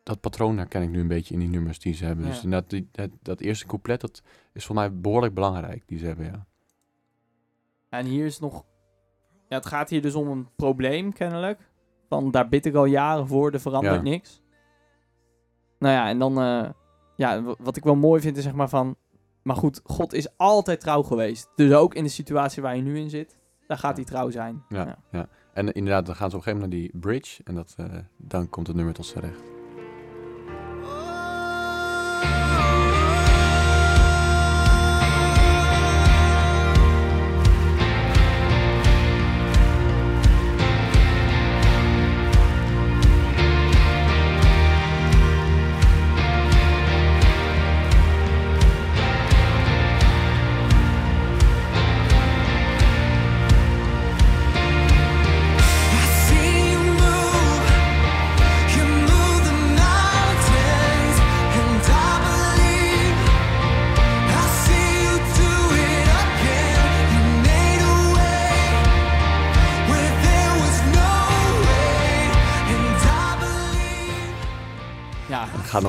[0.05, 2.25] dat patroon herken ik nu een beetje in die nummers die ze hebben.
[2.25, 2.31] Ja.
[2.31, 4.21] Dus inderdaad, die, dat, dat eerste couplet, dat
[4.53, 6.45] is voor mij behoorlijk belangrijk, die ze hebben, ja.
[7.89, 8.65] En hier is nog...
[9.49, 11.69] Ja, het gaat hier dus om een probleem, kennelijk.
[12.09, 14.01] Van, daar bid ik al jaren voor, er verandert Ja.
[14.01, 14.41] niks.
[15.79, 16.39] Nou ja, en dan...
[16.39, 16.69] eh,
[17.15, 18.95] ja, wat ik wel mooi vind is zeg maar van...
[19.41, 21.49] Maar goed, God is altijd trouw geweest.
[21.55, 23.37] Dus ook in de situatie waar je nu in zit,
[23.67, 24.63] daar gaat hij trouw zijn.
[24.69, 25.27] Ja, ja.
[25.53, 27.43] En inderdaad, dan gaan ze op een gegeven moment naar die bridge.
[27.43, 29.54] En dat, eh, dan komt het nummer tot z'n recht.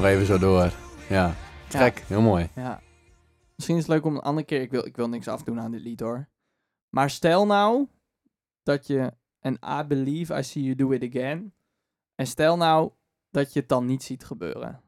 [0.07, 0.73] Even zo door.
[1.09, 1.35] Ja,
[1.69, 1.79] Ja.
[1.79, 1.99] gek.
[1.99, 2.49] Heel mooi.
[2.55, 2.81] ja.
[3.55, 4.61] Misschien is het leuk om een andere keer...
[4.61, 6.29] Ik wil, ik wil niks afdoen aan dit lied, hoor.
[6.91, 7.89] Maar stel nou
[8.63, 9.13] dat je...
[9.39, 11.55] En I believe I see you do it again.
[12.15, 12.91] En stel nou
[13.31, 14.83] dat je het dan niet ziet gebeuren.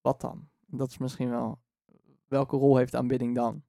[0.00, 0.48] Wat dan?
[0.66, 1.60] Dat is misschien wel...
[2.28, 3.62] Welke rol heeft aanbidding dan?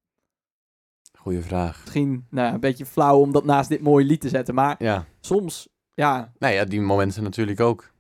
[1.18, 1.80] Goeie vraag.
[1.82, 4.56] Misschien nou ja, een beetje flauw om dat naast dit mooie lied te zetten.
[4.56, 5.06] Maar Ja.
[5.20, 6.34] soms, ja.
[6.40, 7.92] Nee, ja, die momenten natuurlijk ook.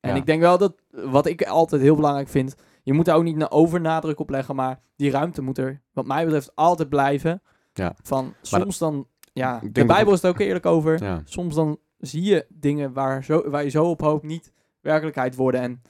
[0.00, 0.16] En Ja.
[0.16, 2.54] ik denk wel dat, wat ik altijd heel belangrijk vind...
[2.82, 4.56] Je moet daar ook niet een overnadruk op leggen.
[4.56, 7.42] Maar die ruimte moet er, wat mij betreft, altijd blijven.
[7.72, 7.94] Ja.
[8.02, 9.06] Van soms dan...
[9.32, 11.02] Ja, de Bijbel is het ook eerlijk over.
[11.02, 11.22] Ja.
[11.24, 15.60] Soms dan zie je dingen waar, zo, waar je zo op hoopt niet werkelijkheid worden.
[15.60, 15.82] En,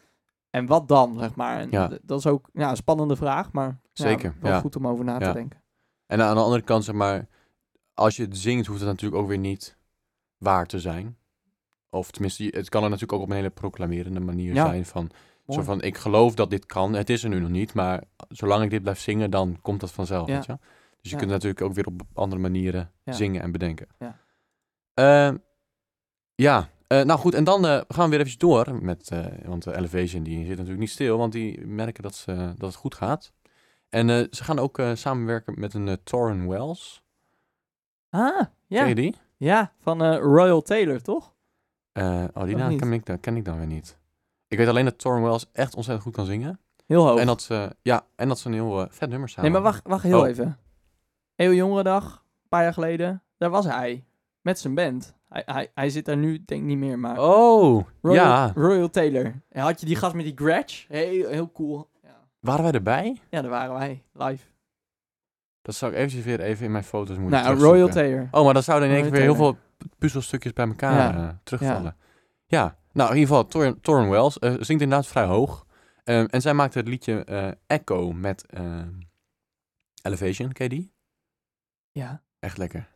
[0.51, 1.59] en wat dan, zeg maar.
[1.59, 1.91] En Ja.
[2.03, 5.19] Dat is ook ja, een spannende vraag, maar ja, Zeker, wel goed om over na
[5.19, 5.63] te denken.
[6.07, 7.29] En aan de andere kant, zeg maar,
[7.95, 9.77] als je het zingt, hoeft het natuurlijk ook weer niet
[10.39, 11.17] waar te zijn.
[11.91, 14.66] Of tenminste, het kan er natuurlijk ook op een hele proclamerende manier Ja.
[14.66, 14.84] zijn.
[14.86, 15.11] Van,
[15.45, 15.61] Mooi.
[15.61, 16.93] zo van, ik geloof dat dit kan.
[16.93, 19.91] Het is er nu nog niet, maar zolang ik dit blijf zingen, dan komt dat
[19.93, 20.28] vanzelf.
[20.28, 20.34] Ja.
[20.34, 20.59] Weet je?
[21.01, 23.86] Dus je kunt natuurlijk ook weer op andere manieren zingen en bedenken.
[23.99, 24.18] Ja.
[24.95, 25.36] Ehm,
[26.34, 29.62] ja, eh, nou goed, en dan eh, gaan we weer even door met, eh, want
[29.62, 32.95] de Elevation die zit natuurlijk niet stil, want die merken dat, ze, dat het goed
[32.95, 33.32] gaat.
[33.89, 37.03] En ze gaan ook samenwerken met een Torren Wells.
[38.11, 38.78] Ah, ja.
[38.80, 39.14] Ken je die?
[39.36, 41.34] Ja, van Royal Taylor, toch?
[41.99, 43.99] Die Of naam ken ik, dan- ken ik dan weer niet.
[44.49, 46.61] Ik weet alleen dat Torren Wells echt ontzettend goed kan zingen.
[46.87, 47.21] Heel hoog.
[47.21, 49.71] En dat ze, ja, en dat ze een heel eh, vet nummer samen nee, maar
[49.73, 50.29] wacht, wacht heel Oh.
[50.29, 50.59] even.
[51.37, 52.05] Eeuw Jongerendag,
[52.43, 54.05] een paar jaar geleden, daar was hij.
[54.41, 55.17] Met zijn band.
[55.29, 57.19] Hij, hij, hij zit daar nu, denk ik niet meer, maar...
[57.19, 58.53] Oh, Royal, ja.
[58.55, 59.35] Royal Taylor.
[59.49, 60.85] En had je die gast met die Gretsch?
[60.89, 61.89] Heel, heel cool.
[62.03, 62.09] Ja.
[62.41, 63.17] Waren wij erbij?
[63.31, 64.45] ja, daar waren wij, live.
[65.63, 67.59] Dat zou ik eventjes weer even in mijn foto's moeten Nou.
[67.59, 68.29] Royal Taylor.
[68.31, 69.57] Oh, maar dan zouden in één keer weer heel veel
[69.99, 71.29] puzzelstukjes bij elkaar Ja.
[71.29, 71.97] eh, terugvallen.
[72.47, 72.76] Ja.
[72.93, 75.66] nou in ieder geval, Tor Torren Wells eh, zingt inderdaad vrij hoog.
[76.05, 78.89] Ehm, en zij maakte het liedje eh, Echo met ehm,
[80.03, 80.93] Elevation, ken je die?
[81.91, 82.22] Ja.
[82.39, 82.89] Echt lekker.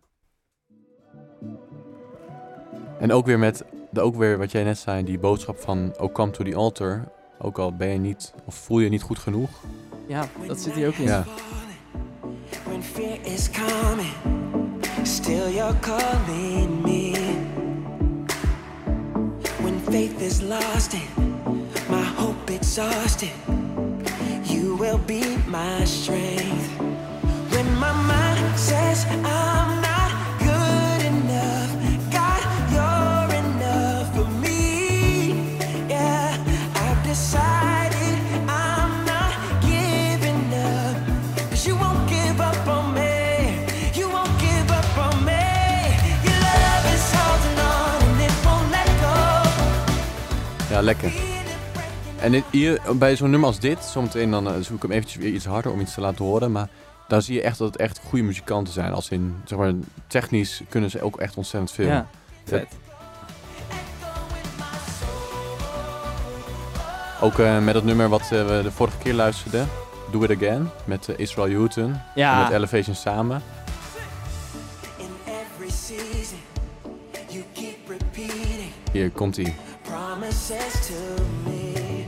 [2.99, 6.13] En ook weer met, de, ook weer wat jij net zei, die boodschap van Oh
[6.13, 7.09] come to the altar.
[7.39, 9.51] Ook al ben je niet, of voel je niet goed genoeg.
[10.09, 11.05] ja, dat zit hier ook in.
[11.05, 11.25] Ja.
[12.65, 14.13] When fear is coming,
[15.03, 16.62] still you're calling
[20.43, 23.31] lost and my hope exhausted,
[24.45, 26.69] you will be my strength.
[27.53, 29.72] When my mind says I'm
[50.83, 51.13] lekker.
[52.21, 55.23] En dit- hier, bij zo'n nummer als dit, zometeen dan eh, zoek ik hem eventjes
[55.23, 56.53] weer iets harder om iets te laten horen.
[56.53, 56.69] Maar
[57.09, 58.93] dan zie je echt dat het echt goede muzikanten zijn.
[58.93, 59.73] Als in, zeg maar,
[60.07, 61.87] technisch kunnen ze ook echt ontzettend veel.
[61.87, 62.07] Ja,
[62.45, 62.67] vet.
[67.21, 69.69] Ook eh, met het nummer wat eh, we de vorige keer luisterden,
[70.11, 72.01] Do It Again, met eh, Israel Houghton.
[72.37, 73.43] En met Elevation samen.
[78.93, 79.55] Hier komt hij.
[80.33, 82.05] Promises to me.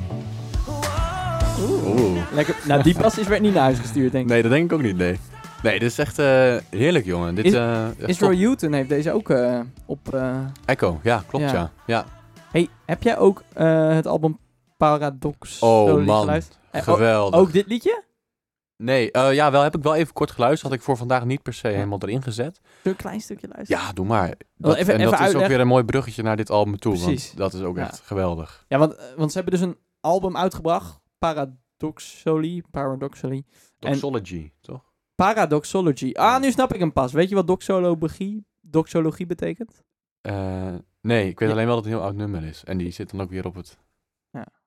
[1.61, 2.23] Oeh.
[2.33, 2.57] Lekker.
[2.67, 4.31] Nou, die pas is werd niet naar huis gestuurd, denk ik.
[4.31, 5.19] Nee, dat denk ik ook niet, nee.
[5.63, 7.35] Nee, dit is echt eh, heerlijk, jongen.
[7.35, 8.73] Dit, Is- eh, echt Israel top.
[8.73, 10.15] Heeft deze ook eh, op...
[10.15, 11.53] eh, Echo, ja, klopt, Ja.
[11.53, 11.71] ja.
[11.87, 12.05] ja.
[12.51, 14.39] Hey, heb jij ook eh, het album
[14.77, 16.21] Paradox Oh, man.
[16.21, 16.59] geluisterd?
[16.73, 17.41] Ook- Geweldig.
[17.41, 18.03] Ook dit liedje?
[18.77, 20.71] Nee, eh, ja, wel heb ik wel even kort geluisterd.
[20.71, 22.61] Had ik voor vandaag niet per se helemaal erin gezet.
[22.83, 23.83] Een klein stukje luisteren.
[23.83, 24.35] Ja, doe maar.
[24.57, 26.93] Dat, even- en even dat is ook weer een mooi bruggetje naar dit album toe.
[26.93, 27.27] Precies.
[27.27, 27.83] Want dat is ook Ja.
[27.87, 28.65] echt geweldig.
[28.69, 31.01] Ja, want, eh, want ze hebben dus een album uitgebracht.
[31.19, 32.63] Paradoxally.
[33.79, 34.93] En- Doxology, toch?
[35.15, 36.11] Paradoxology.
[36.13, 37.13] Ah, nu snap ik hem pas.
[37.13, 39.83] Weet je wat doxologie, doxologie betekent?
[40.21, 41.55] Eh, nee, ik weet Ja.
[41.55, 42.65] alleen wel dat het een heel oud nummer is.
[42.65, 43.79] En die zit dan ook weer op het.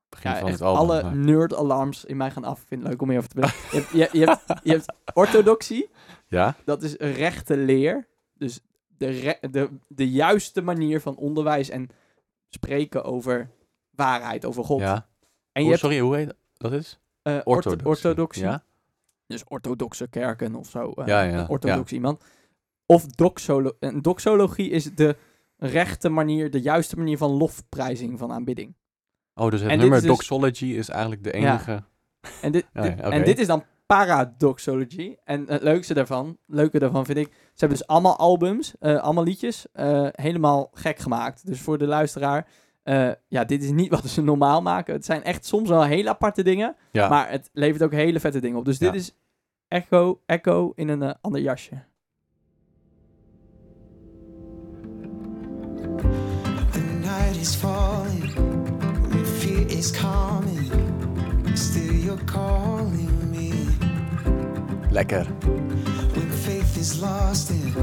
[0.09, 0.81] Begin Ja, van echt het album.
[0.89, 2.59] alle maar- nerd-alarms in mij gaan af.
[2.67, 3.57] Vind het leuk om hierover te praten.
[3.71, 5.89] je, hebt, je, je, hebt, je hebt orthodoxie.
[6.27, 6.55] Ja?
[6.65, 8.07] Dat is rechte leer.
[8.33, 8.59] Dus
[8.97, 11.87] de, re- de, de juiste manier van onderwijs en
[12.49, 13.49] spreken over
[13.91, 14.79] waarheid, over God.
[14.79, 15.07] Ja.
[15.51, 16.99] En je hebt sorry, hoe heet dat is?
[17.21, 17.87] eh, ortho- Orthodoxie.
[17.87, 18.43] orthodoxie.
[18.43, 18.63] Ja?
[19.27, 20.91] Dus orthodoxe kerken of zo.
[20.91, 22.23] eh, Ja, ja, orthodox iemand.
[22.85, 25.15] Of doxolo doxologie is de
[25.57, 28.75] rechte manier, de juiste manier van lofprijzing, van aanbidding.
[29.37, 31.35] Oh, dus het En nummer is dus- Doxology is eigenlijk de Ja.
[31.51, 31.83] enige...
[32.41, 33.01] En dit, Ja, oké.
[33.01, 35.15] en dit is dan paradoxology.
[35.23, 39.23] En het leukste daarvan, leuke daarvan vind ik, ze hebben dus allemaal albums, eh, allemaal
[39.23, 41.45] liedjes, eh, helemaal gek gemaakt.
[41.45, 42.47] Dus voor de luisteraar,
[42.83, 44.93] eh, ja, dit is niet wat ze normaal maken.
[44.93, 47.09] Het zijn echt soms wel hele aparte dingen, Ja.
[47.09, 48.65] maar het levert ook hele vette dingen op.
[48.65, 48.95] Dus dit Ja.
[48.95, 49.15] is
[49.67, 51.83] Echo, Echo in een ander jasje.
[56.71, 58.33] The night is falling,
[59.77, 60.71] is coming.
[61.53, 63.51] Still, you're calling me.
[64.91, 65.27] Lekker.
[66.13, 67.75] When faith is lost and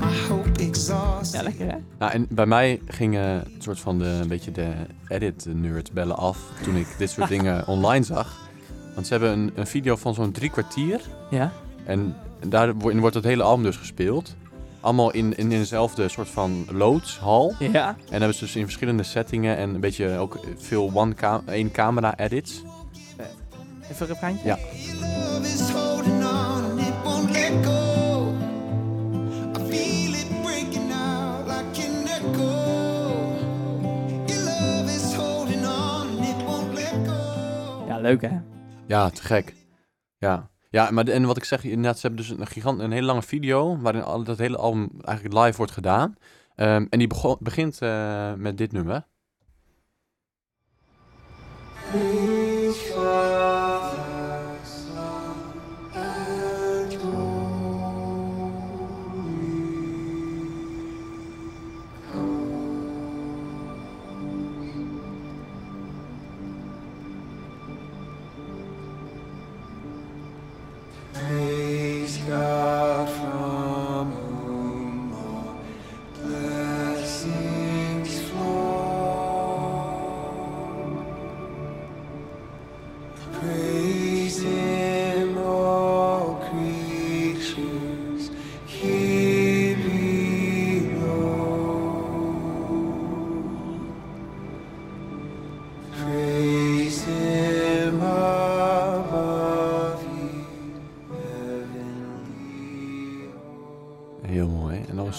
[0.00, 1.40] my hope exhausted.
[1.40, 1.76] Ja, lekker hè?
[1.98, 4.72] Nou, en bij mij gingen een soort van de, een beetje de
[5.08, 8.48] edit-nerds bellen af toen ik dit soort dingen online zag.
[8.94, 11.00] Want ze hebben een, een video van zo'n drie kwartier.
[11.30, 11.52] Ja.
[11.84, 12.16] En
[12.46, 14.34] daarin wordt het hele album dus gespeeld.
[14.80, 17.54] Allemaal in, in dezelfde soort van loodshal.
[17.58, 17.88] Ja.
[17.88, 21.70] En hebben ze dus in verschillende settingen en een beetje ook veel one ca één
[21.70, 22.62] camera edits.
[23.90, 24.46] Even een refreintje?
[24.46, 24.58] Ja.
[25.00, 28.34] Love is holding on and it won't let go.
[29.56, 33.34] I feel it breaking out like an echo.
[34.26, 37.84] Your love is holding on and it won't let go.
[37.86, 38.38] Ja, leuk hè?
[38.86, 39.54] Ja, te gek.
[40.18, 40.50] Ja.
[40.76, 43.22] Ja, maar en wat ik zeg, inderdaad, ze hebben dus een gigant, een hele lange
[43.22, 46.16] video waarin al, dat hele album eigenlijk live wordt gedaan.
[46.54, 47.08] Ehm, en die
[47.38, 49.06] begint eh, met dit nummer.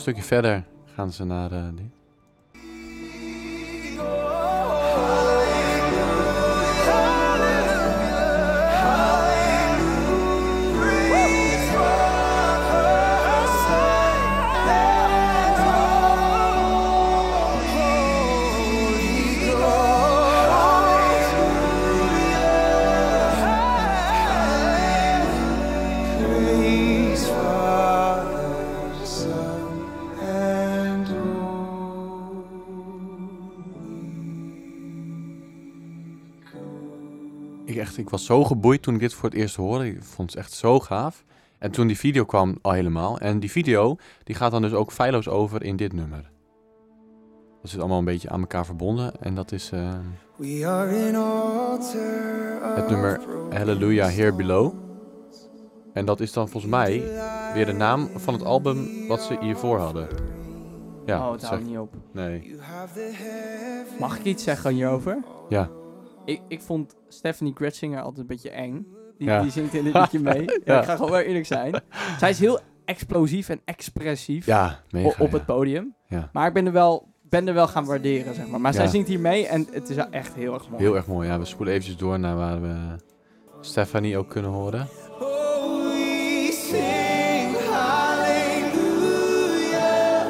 [0.08, 0.64] Stukje verder
[0.96, 1.86] gaan ze naar dit.
[38.28, 39.88] Zo geboeid toen ik dit voor het eerst hoorde.
[39.88, 41.24] Ik vond het echt zo gaaf.
[41.58, 43.20] En toen die video kwam al helemaal.
[43.20, 46.32] En die video die gaat dan dus ook feilloos over in dit nummer.
[47.62, 49.22] Dat zit allemaal een beetje aan elkaar verbonden.
[49.22, 49.90] En dat is eh,
[52.76, 54.74] het nummer Hallelujah Here Below.
[55.94, 57.04] En dat is dan volgens mij
[57.54, 60.08] weer de naam van het album wat ze hiervoor hadden.
[61.06, 61.94] Ja, oh, het houdt niet op.
[62.12, 62.56] nee.
[64.00, 65.18] Mag ik iets zeggen hierover?
[65.50, 65.70] Ja.
[66.28, 68.88] Ik, ik vond Stephanie Gretzinger altijd een beetje eng.
[69.18, 69.42] Die, Ja.
[69.42, 70.46] die zingt in dit liedje mee.
[70.66, 70.80] Ja.
[70.80, 71.82] Ik ga gewoon wel eerlijk zijn.
[72.20, 75.24] Zij is heel explosief en expressief Ja, o- mega.
[75.24, 75.38] op ja.
[75.38, 75.96] het podium.
[76.08, 76.30] Ja.
[76.34, 78.62] Maar ik ben er wel, ben er wel gaan waarderen, zeg maar.
[78.62, 80.84] Maar zij zingt hier mee en het is echt heel erg mooi.
[80.84, 81.28] Heel erg mooi.
[81.28, 82.76] Ja, we spoelen eventjes door naar waar we
[83.62, 84.88] Stephanie ook kunnen horen.
[85.20, 88.78] Oh, we sing hallelujah.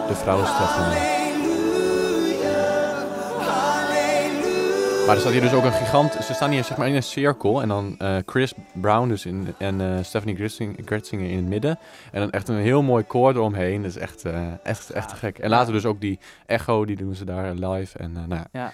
[0.08, 1.17] De vrouw is Stephanie.
[5.08, 6.14] Maar er staat hier dus ook een gigant.
[6.14, 7.62] Ze staan hier zeg maar in een cirkel.
[7.62, 11.80] En dan eh, Chris Brown dus in, en eh, Stephanie Gretzinger, Gretzinger in het midden.
[12.12, 13.82] En dan echt een heel mooi koor eromheen.
[13.82, 15.40] Dat is echt, eh, echt, echt gek.
[15.40, 17.98] En later dus ook die echo, die doen ze daar live.
[17.98, 18.72] En eh, nou ja.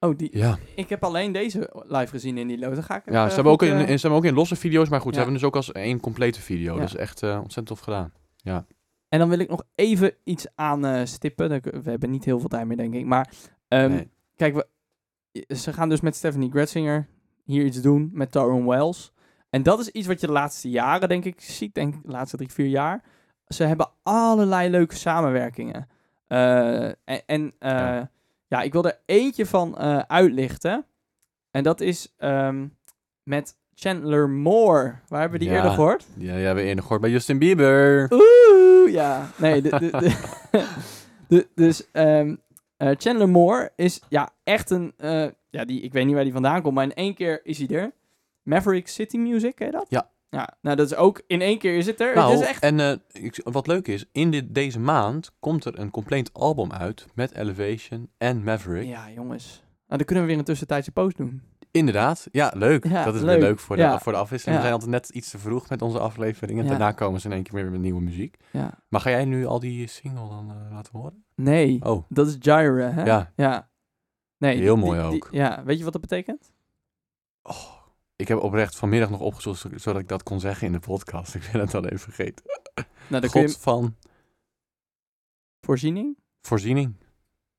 [0.00, 2.58] Oh, die, Ja, ik heb alleen deze live gezien in die.
[2.58, 4.56] Dan ga ik ja even ze, hebben ook in, in- ze hebben ook in losse
[4.56, 4.88] video's.
[4.88, 5.18] Maar goed, Ja.
[5.18, 6.74] ze hebben dus ook als één complete video.
[6.74, 6.80] Ja.
[6.80, 8.12] Dat is echt eh, ontzettend tof gedaan.
[9.08, 11.48] En dan wil ik nog even iets aan eh, stippen.
[11.48, 13.04] Dan- We hebben niet heel veel tijd meer, denk ik.
[13.04, 13.30] Maar
[13.68, 14.10] ehm, Nee.
[14.36, 14.66] kijk, we,
[15.48, 17.06] ze gaan dus met Stephanie Gretzinger
[17.44, 19.12] hier iets doen met Tyrone Wells.
[19.50, 21.74] En dat is iets wat je de laatste jaren, denk ik, ziet.
[21.74, 23.02] Denk ik de laatste drie, vier jaar.
[23.46, 25.88] Ze hebben allerlei leuke samenwerkingen.
[26.26, 28.10] Eh, en en eh, Ja.
[28.48, 28.62] ja.
[28.62, 30.84] ik wil er eentje van eh, uitlichten.
[31.50, 32.66] En dat is ehm,
[33.22, 34.94] met Chandler Moore.
[35.08, 35.56] Waar hebben we die Ja.
[35.56, 36.06] eerder gehoord?
[36.16, 38.08] Ja, die hebben we eerder gehoord bij Justin Bieber.
[38.12, 39.30] Oeh, ja.
[39.36, 40.14] Nee, de, de,
[41.28, 42.34] de, dus ehm, eh,
[42.98, 44.92] Chandler Moore is ja echt een...
[44.96, 47.58] eh, ja, die, ik weet niet waar die vandaan komt, maar in één keer is
[47.58, 47.92] hij er.
[48.42, 49.86] Maverick City Music, ken je dat?
[49.88, 50.12] Ja.
[50.30, 51.22] Ja, nou dat is ook...
[51.26, 52.14] In één keer is het er.
[52.14, 52.62] Nou, het is echt...
[52.62, 56.72] en eh, ik, wat leuk is, in dit, deze maand komt er een compleet album
[56.72, 58.86] uit met Elevation en Maverick.
[58.88, 59.62] Ja, jongens.
[59.86, 61.42] Nou, dan kunnen we weer een tussentijdse post doen.
[61.70, 62.86] Inderdaad, ja, leuk.
[62.88, 63.38] Ja, dat is leuk.
[63.38, 63.98] weer leuk voor de, Ja.
[63.98, 64.56] voor de afwisseling.
[64.56, 66.66] We zijn altijd net iets te vroeg met onze afleveringen.
[66.66, 68.36] Daarna komen ze in één keer weer met nieuwe muziek.
[68.50, 68.70] Ja.
[68.88, 71.23] Maar ga jij nu al die single dan eh, laten horen?
[71.34, 73.04] Nee, Oh, dat is Gyra, hè?
[73.04, 73.32] Ja.
[73.36, 73.68] Ja.
[74.38, 75.28] Nee, Heel die- mooi die- die- ook.
[75.32, 76.52] ja, weet je wat dat betekent?
[78.16, 81.34] ik heb oprecht vanmiddag nog opgezocht zo- zodat ik dat kon zeggen in de podcast.
[81.34, 82.44] Ik ben het al even vergeten.
[82.74, 83.58] Nou, dan kun God je...
[83.60, 83.94] van
[85.60, 86.16] Voorziening?
[86.40, 86.94] voorziening.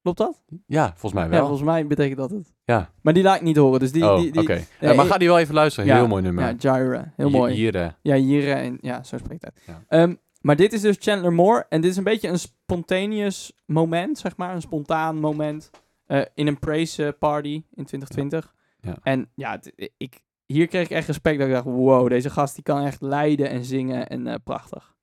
[0.02, 0.44] Klopt dat?
[0.66, 1.40] Ja, volgens mij Ja, wel.
[1.40, 2.54] volgens mij betekent dat het.
[2.66, 2.92] Ja.
[3.02, 4.04] Maar die laat ik niet horen, dus die...
[4.04, 4.66] oh, oké.
[4.82, 5.90] maar ga die wel even luisteren.
[5.90, 6.44] Ja, Heel mooi nummer.
[6.44, 7.14] Ja, Gyra.
[7.16, 7.72] Heel mooi.
[7.72, 9.62] Ja, eh, en ja, zo spreekt het.
[9.66, 9.84] Ja.
[9.88, 10.16] Ehm,
[10.46, 11.66] maar dit is dus Chandler Moore.
[11.70, 14.56] En dit is een beetje een spontaneous moment, zeg maar.
[14.56, 15.70] Een spontaan moment.
[16.06, 18.54] eh, in een praise eh, party in 2020.
[18.82, 18.98] Ja.
[19.04, 19.60] En ja,
[19.98, 21.38] ik, hier kreeg ik echt respect.
[21.38, 24.08] Dat ik dacht, wow, deze gast die kan echt leiden en zingen.
[24.08, 24.94] En eh, prachtig.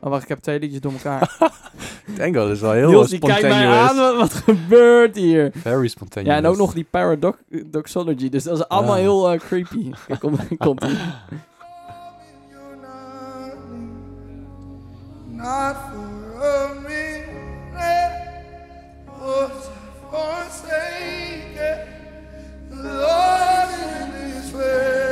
[0.00, 1.36] Oh, wacht, ik heb twee liedjes door elkaar.
[2.16, 3.90] Tango, dat is wel heel Niels, die kijkt mij spontaneous.
[3.90, 3.96] aan.
[3.96, 5.50] Wat, wat gebeurt hier?
[5.54, 6.30] Very spontaneous.
[6.32, 8.28] Ja, en ook nog die paradoxology.
[8.28, 9.00] Dus dat is allemaal Ja.
[9.02, 9.90] heel eh, creepy.
[10.06, 10.88] Kijk, kom, komt ie.
[15.36, 17.28] Not for a minute
[19.20, 19.68] was
[20.10, 21.78] forsaken.
[22.70, 25.09] Lord in His way.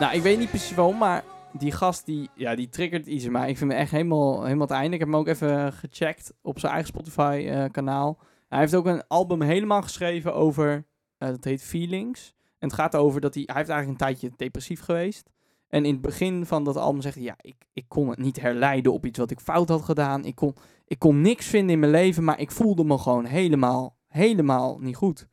[0.00, 3.48] Nou, ik weet niet precies waarom, maar die gast die, ja, die triggert iets mij.
[3.48, 4.92] Ik vind hem echt helemaal, helemaal het einde.
[4.92, 8.18] Ik heb hem ook even gecheckt op zijn eigen Spotify-kanaal.
[8.48, 10.86] hij heeft ook een album helemaal geschreven over,
[11.18, 12.34] eh, dat heet Feelings.
[12.58, 15.30] En het gaat over dat hij, hij heeft eigenlijk een tijdje depressief geweest.
[15.68, 18.40] En in het begin van dat album zegt hij, ja, ik, ik kon het niet
[18.40, 20.24] herleiden op iets wat ik fout had gedaan.
[20.24, 20.54] Ik kon,
[20.86, 24.96] ik kon niks vinden in mijn leven, maar ik voelde me gewoon helemaal, helemaal niet
[24.96, 25.26] goed.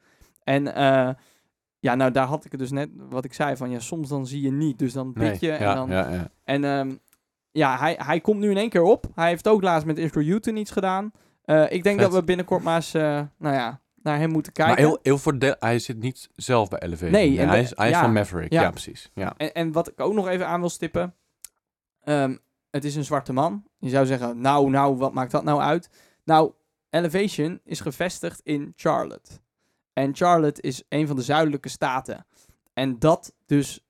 [0.44, 1.10] En eh,
[1.82, 4.28] ja, nou daar had ik het dus net, wat ik zei, van ja, soms dan
[4.28, 5.90] zie je niet, dus dan bid je ja, en dan...
[5.90, 6.30] ja, ja.
[6.44, 6.96] En ehm,
[7.52, 9.06] ja, hij, hij komt nu in één keer op.
[9.16, 11.12] Hij heeft ook laatst met Israel Newton iets gedaan.
[11.44, 12.10] Eh, ik denk Vet.
[12.12, 14.74] dat we binnenkort maar eens, eh, nou ja, naar hem moeten kijken.
[14.76, 17.12] Maar heel, heel voor de, hij zit niet zelf bij Elevation.
[17.12, 18.02] Nee, en hij, de- is, hij is ja.
[18.02, 18.52] van Maverick.
[18.54, 18.70] Ja, Ja.
[18.70, 19.12] precies.
[19.14, 19.34] Ja.
[19.38, 21.16] En, en wat ik ook nog even aan wil stippen.
[22.04, 22.36] ehm,
[22.70, 23.64] het is een zwarte man.
[23.80, 25.90] Je zou zeggen, nou, nou, wat maakt dat nou uit?
[26.26, 26.52] Nou,
[26.90, 29.32] Elevation is gevestigd in Charlotte.
[29.94, 32.26] En Charlotte is een van de zuidelijke staten.
[32.74, 33.86] En dat dus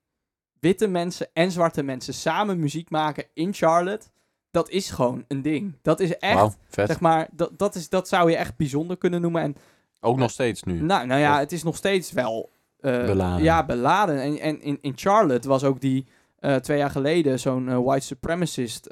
[0.60, 4.08] witte mensen en zwarte mensen samen muziek maken in Charlotte,
[4.52, 5.78] dat is gewoon een ding.
[5.82, 9.42] Dat is echt, zeg maar, dat, dat, is, dat zou je echt bijzonder kunnen noemen.
[9.42, 9.56] En
[10.00, 10.82] Ook nog steeds nu.
[10.82, 12.50] nou, nou ja, het is nog steeds wel...
[12.80, 13.44] eh, Beladen.
[13.44, 14.22] Ja, beladen.
[14.22, 16.06] En, en in, in Charlotte was ook die
[16.40, 18.90] eh, twee jaar geleden zo'n eh, white supremacist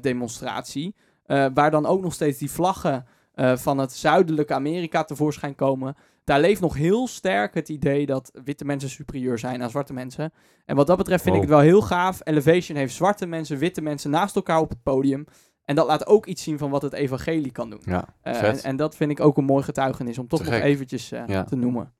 [0.00, 0.94] demonstratie.
[1.26, 3.06] waar dan ook nog steeds die vlaggen
[3.40, 5.96] eh, van het zuidelijke Amerika tevoorschijn komen.
[6.24, 10.32] Daar leeft nog heel sterk het idee dat witte mensen superieur zijn aan zwarte mensen.
[10.64, 12.20] En wat dat betreft vind ik het wel heel gaaf.
[12.24, 15.24] Elevation heeft zwarte mensen, witte mensen naast elkaar op het podium.
[15.64, 17.80] En dat laat ook iets zien van wat het evangelie kan doen.
[17.84, 18.56] Ja, Eh, vet.
[18.58, 21.22] en, en dat vind ik ook een mooi getuigenis om toch Te nog eventjes eh,
[21.26, 21.44] Ja.
[21.44, 21.94] te noemen.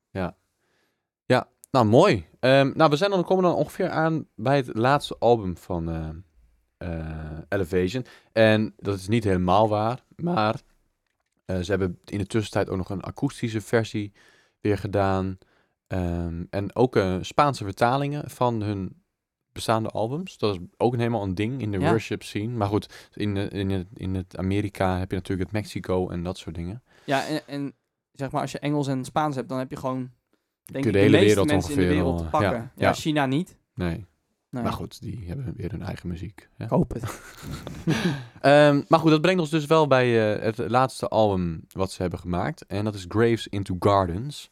[1.71, 2.27] Nou, mooi.
[2.41, 6.09] Ehm, nou, we zijn dan, komen dan ongeveer aan bij het laatste album van eh,
[6.77, 8.05] eh, Elevation.
[8.33, 10.61] En dat is niet helemaal waar, maar
[11.55, 14.13] eh, ze hebben in de tussentijd ook nog een akoestische versie
[14.61, 15.39] weer gedaan.
[15.87, 19.03] Ehm, en ook eh, Spaanse vertalingen van hun
[19.53, 20.39] bestaande albums.
[20.39, 21.91] Dat is ook helemaal een ding in de Ja.
[21.91, 22.57] worship scene.
[22.57, 26.23] Maar goed, in, de- in, het, in het Amerika heb je natuurlijk het Mexico en
[26.23, 26.83] dat soort dingen.
[27.05, 27.75] Ja, en, en
[28.13, 30.11] zeg maar, als je Engels en Spaans hebt, dan heb je gewoon,
[30.65, 32.51] denk je ik, de hele wereld mensen in de ongeveer wereld al, te pakken.
[32.59, 32.93] ja, Ja, ja.
[32.93, 33.57] China niet.
[33.75, 34.07] Nee,
[34.51, 36.49] Maar goed, die hebben weer hun eigen muziek.
[36.57, 36.65] hè.
[36.65, 37.05] Ik hoop het.
[38.41, 42.03] Ehm, maar goed, dat brengt ons dus wel bij eh, het laatste album wat ze
[42.03, 42.67] hebben gemaakt.
[42.67, 44.51] En dat is Graves into Gardens.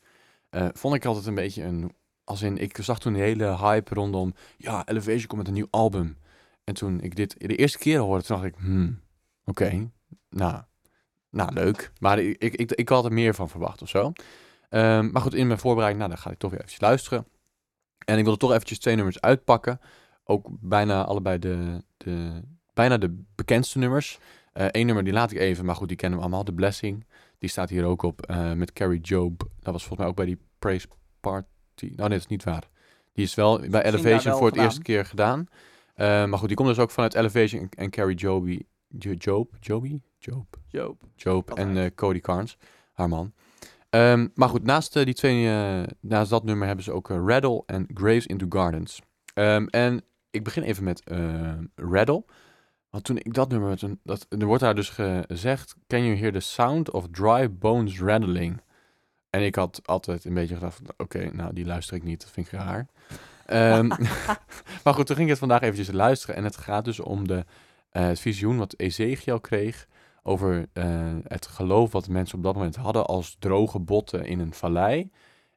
[0.51, 1.93] Eh, vond ik altijd een beetje een...
[2.25, 4.35] Als in, ik zag toen de hele hype rondom...
[4.57, 6.19] Ja, Elevation komt met een nieuw album.
[6.65, 8.55] En toen ik dit de eerste keer hoorde, toen dacht ik...
[8.59, 9.01] Hmm,
[9.45, 9.91] oké,
[10.31, 10.63] nou,
[11.31, 11.93] nou, leuk.
[11.99, 14.13] Maar ik, ik, ik, ik had er meer van verwacht of zo.
[14.69, 17.27] Ehm, maar goed, in mijn voorbereiding, nou, dan ga ik toch weer eventjes luisteren.
[18.09, 19.81] En ik wilde toch eventjes twee nummers uitpakken.
[20.25, 22.43] Ook bijna allebei de, de,
[22.75, 24.19] bijna de bekendste nummers.
[24.53, 26.45] Eén nummer die laat ik even, maar goed, die kennen we allemaal.
[26.45, 27.07] The Blessing.
[27.39, 29.39] Die staat hier ook op eh, met Carrie Job.
[29.61, 30.89] Dat was volgens mij ook bij die Praise
[31.21, 31.47] Party.
[31.77, 32.69] Nou, nee, dat is niet waar.
[33.13, 34.65] Die is wel bij Elevation wel voor het gedaan.
[34.65, 35.47] eerste keer gedaan.
[35.95, 38.61] Eh, maar goed, die komt dus ook vanuit Elevation en, en Carrie Joby.
[38.89, 39.55] Jo- Job?
[39.61, 40.01] Joby?
[40.19, 40.57] Job.
[41.17, 41.67] Job Altijd.
[41.69, 42.57] en eh, Cody Carnes,
[42.93, 43.33] haar man.
[43.91, 47.17] Ehm, maar goed, naast eh, die twee, eh, naast dat nummer hebben ze ook eh,
[47.27, 49.01] Rattle en Graves into Gardens.
[49.35, 51.03] Ehm, en ik begin even met
[51.75, 52.25] Rattle.
[52.91, 56.33] Want toen ik dat nummer, toen, dat, er wordt daar dus gezegd, can you hear
[56.33, 58.61] the sound of dry bones rattling?
[59.31, 62.47] En ik had altijd een beetje gedacht, oké, nou die luister ik niet, dat vind
[62.47, 62.87] ik raar.
[63.47, 63.87] Ehm,
[64.85, 66.37] maar goed, toen ging ik het vandaag eventjes luisteren.
[66.37, 67.45] En het gaat dus om de,
[67.91, 69.87] het visioen wat Ezekiel kreeg
[70.29, 74.55] over eh, het geloof wat mensen op dat moment hadden als droge botten in een
[74.55, 75.11] vallei.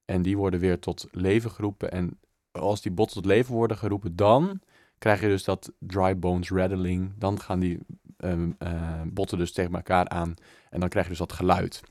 [0.06, 1.92] En die worden weer tot leven geroepen.
[1.92, 2.20] En
[2.52, 4.62] als die botten tot leven worden geroepen, dan
[4.98, 7.14] krijg je dus dat dry bones rattling.
[7.18, 7.80] Dan gaan die
[8.18, 10.34] ehm, eh, botten dus tegen elkaar aan.
[10.70, 11.82] En dan krijg je dus dat geluid.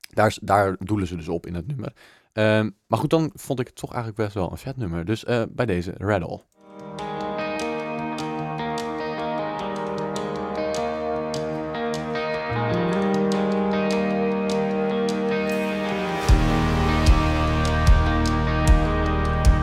[0.00, 1.92] Daar, daar doelen ze dus op in het nummer.
[2.32, 5.04] Ehm, maar goed, dan vond ik het toch eigenlijk best wel een vet nummer.
[5.04, 6.40] Dus eh, bij deze Rattle.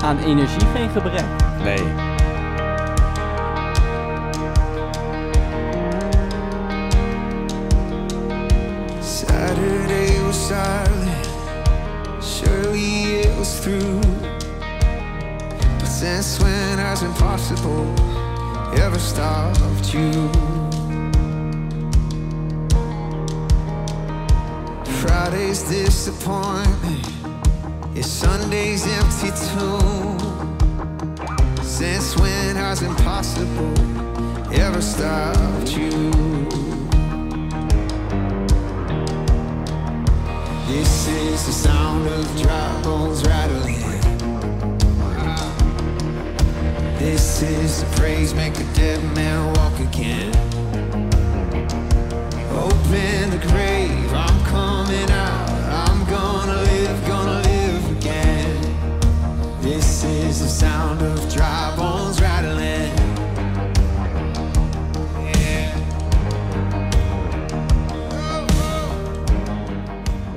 [0.03, 1.23] Aan energie geen gebrek.
[1.63, 1.83] Nee.
[8.99, 11.27] Saturday was silent,
[12.21, 14.01] surely it was through.
[15.79, 17.93] But since when has impossible
[18.75, 20.29] ever stopped you?
[24.83, 27.12] Friday's disappointment
[27.95, 30.17] is Sunday's empty tomb.
[31.61, 33.73] Since when has impossible
[34.53, 36.11] ever stopped you?
[40.67, 43.81] This is the sound of dry bones rattling.
[46.97, 50.33] This is the praise make a dead man walk again.
[52.49, 55.52] Open the grave, I'm coming out.
[60.64, 62.91] Sound of dry bones rattling.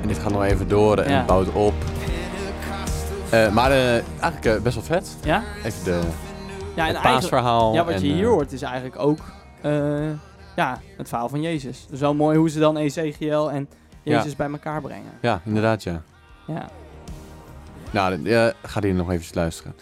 [0.01, 1.17] En dit gaat nog even door en Ja.
[1.17, 1.73] het bouwt op.
[3.29, 5.17] Eh, maar eh, eigenlijk eh, best wel vet.
[5.23, 5.43] Ja?
[5.63, 7.73] Even de, Ja, en het eigenlijk, paasverhaal.
[7.73, 9.19] ja, wat en, je hier eh, hoort is eigenlijk ook
[9.61, 9.71] eh,
[10.55, 11.85] ja, het verhaal van Jezus.
[11.89, 13.69] Dus wel mooi hoe ze dan Ezekiel en
[14.03, 14.17] Ja.
[14.17, 15.11] Jezus bij elkaar brengen.
[15.21, 16.01] Ja, inderdaad, ja.
[16.47, 16.69] Ja.
[17.91, 19.75] Nou, ja, ga die nog even luisteren.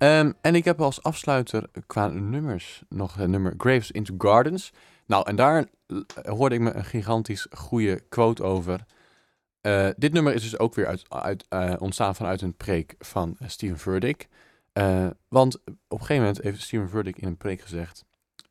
[0.00, 4.72] Ehm, en ik heb als afsluiter qua nummers nog een nummer Graves into Gardens.
[5.06, 8.84] Nou, en daar eh, hoorde ik me een gigantisch goede quote over.
[9.60, 13.36] Eh, dit nummer is dus ook weer uit, uit, eh, ontstaan vanuit een preek van
[13.46, 14.28] Steven Furtick.
[15.28, 18.04] Want op een gegeven moment heeft Steven Furtick in een preek gezegd...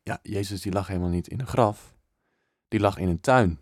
[0.03, 1.95] Ja, Jezus die lag helemaal niet in een graf.
[2.67, 3.59] Die lag in een tuin.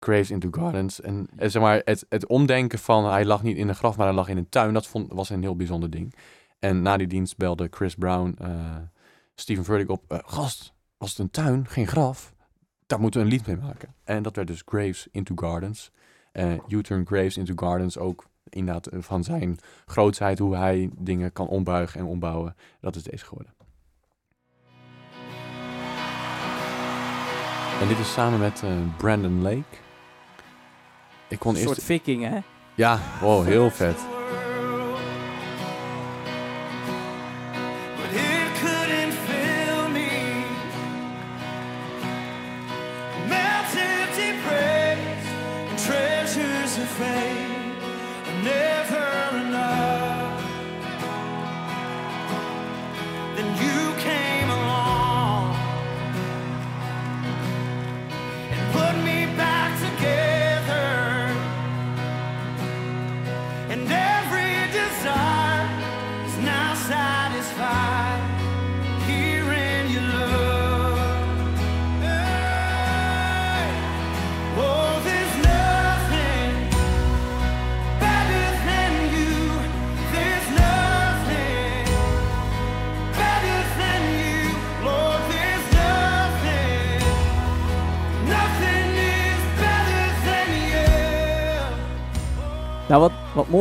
[0.00, 1.00] Graves into Gardens.
[1.00, 4.14] En zeg maar, het, het omdenken van hij lag niet in een graf, maar hij
[4.14, 6.14] lag in een tuin, dat vond, was een heel bijzonder ding.
[6.58, 8.76] En na die dienst belde Chris Brown eh,
[9.34, 10.04] Steven Furtick op.
[10.08, 12.34] eh, gast, was het een tuin, geen graf?
[12.86, 13.94] Daar moeten we een lied mee maken.
[14.04, 15.90] En dat werd dus Graves into Gardens.
[16.32, 22.00] Eh U-turn Graves into Gardens ook inderdaad van zijn grootsheid, hoe hij dingen kan ombuigen
[22.00, 22.56] en ombouwen.
[22.80, 23.54] Dat is deze geworden.
[27.80, 28.62] En dit is samen met
[28.96, 29.76] Brandon Lake.
[31.28, 31.68] Ik kon Een eerst...
[31.74, 32.38] soort viking, hè?
[32.74, 34.17] Ja, wow, heel vet.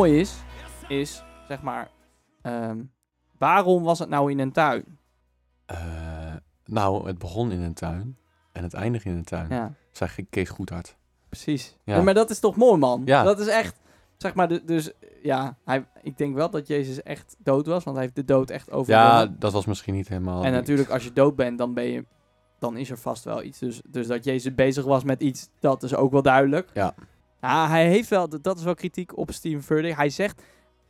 [0.07, 0.35] Mooi is,
[0.87, 1.89] is zeg maar,
[2.41, 2.77] ehm,
[3.37, 4.97] waarom was het nou in een tuin?
[5.65, 5.77] Eh,
[6.65, 8.17] nou, het begon in een tuin
[8.51, 9.47] en het eindigt in een tuin.
[9.49, 10.97] Ja, Zei Kees Goedhart.
[11.29, 11.77] precies.
[11.83, 12.01] Ja.
[12.01, 13.01] Maar dat is toch mooi, man?
[13.05, 13.23] Ja.
[13.23, 13.79] Dat is echt,
[14.17, 14.91] zeg maar, de- dus
[15.23, 18.49] ja, hij, ik denk wel dat Jezus echt dood was, want hij heeft de dood
[18.49, 19.19] echt overwonnen.
[19.19, 20.43] Ja, dat was misschien niet helemaal...
[20.43, 22.05] en natuurlijk, als je dood bent, dan ben je,
[22.59, 23.59] dan is er vast wel iets.
[23.59, 26.69] Dus, dus dat Jezus bezig was met iets, dat is ook wel duidelijk.
[26.73, 26.93] Ja.
[27.41, 29.95] Ja, hij heeft wel, dat is wel kritiek op Steven Furtick.
[29.95, 30.41] Hij zegt,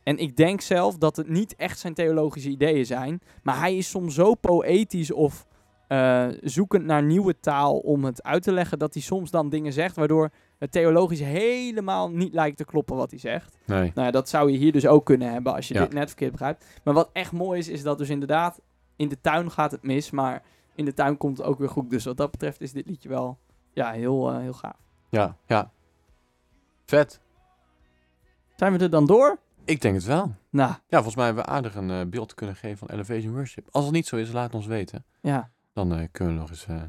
[0.02, 3.88] en ik denk zelf dat het niet echt zijn theologische ideeën zijn, maar hij is
[3.90, 5.46] soms zo poëtisch of
[5.88, 9.72] eh, zoekend naar nieuwe taal om het uit te leggen, dat hij soms dan dingen
[9.72, 13.58] zegt waardoor het theologisch helemaal niet lijkt te kloppen wat hij zegt.
[13.66, 13.92] Nee.
[13.94, 15.80] Nou ja, dat zou je hier dus ook kunnen hebben als je Ja.
[15.80, 16.64] dit net verkeerd begrijpt.
[16.84, 18.60] Maar wat echt mooi is, is dat dus inderdaad
[18.96, 20.42] in de tuin gaat het mis, maar
[20.74, 21.90] in de tuin komt het ook weer goed.
[21.90, 23.38] Dus wat dat betreft is dit liedje wel
[23.72, 24.76] ja, heel, eh, heel gaaf.
[25.10, 25.70] Ja, ja.
[26.88, 27.20] Vet.
[28.56, 29.38] Zijn we er dan door?
[29.64, 30.34] Ik denk het wel.
[30.50, 33.68] Nou, Ja, volgens mij hebben we aardig een eh, beeld kunnen geven van Elevation Worship.
[33.70, 35.04] Als het niet zo is, laat ons weten.
[35.20, 35.50] ja.
[35.72, 36.82] Dan eh, kunnen we nog eens eh,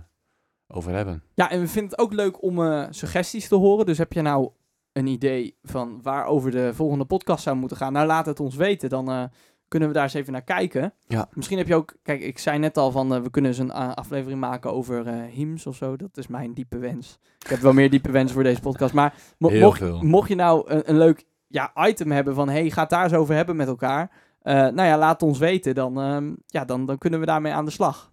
[0.67, 1.23] over hebben.
[1.33, 3.85] Ja, en we vinden het ook leuk om suggesties te horen.
[3.85, 4.49] Dus heb je nou
[4.91, 7.93] een idee van waarover de volgende podcast zou moeten gaan?
[7.93, 8.89] Nou, laat het ons weten.
[8.89, 9.29] Dan
[9.69, 10.93] kunnen we daar eens even naar kijken.
[11.07, 11.29] Ja.
[11.33, 11.95] Misschien heb je ook...
[12.03, 13.13] Kijk, ik zei net al van...
[13.15, 15.95] eh, we kunnen eens een eh, aflevering maken over eh hymns of zo.
[15.95, 17.19] Dat is mijn diepe wens.
[17.39, 18.93] Ik heb wel meer diepe wensen voor deze podcast.
[18.93, 22.49] Maar mo- mocht, mocht je nou een, een leuk ja, item hebben van...
[22.49, 24.11] hey, ga het daar eens over hebben met elkaar.
[24.41, 25.75] Eh, nou ja, laat ons weten.
[25.75, 28.11] Dan, ehm, ja, dan, dan kunnen we daarmee aan de slag.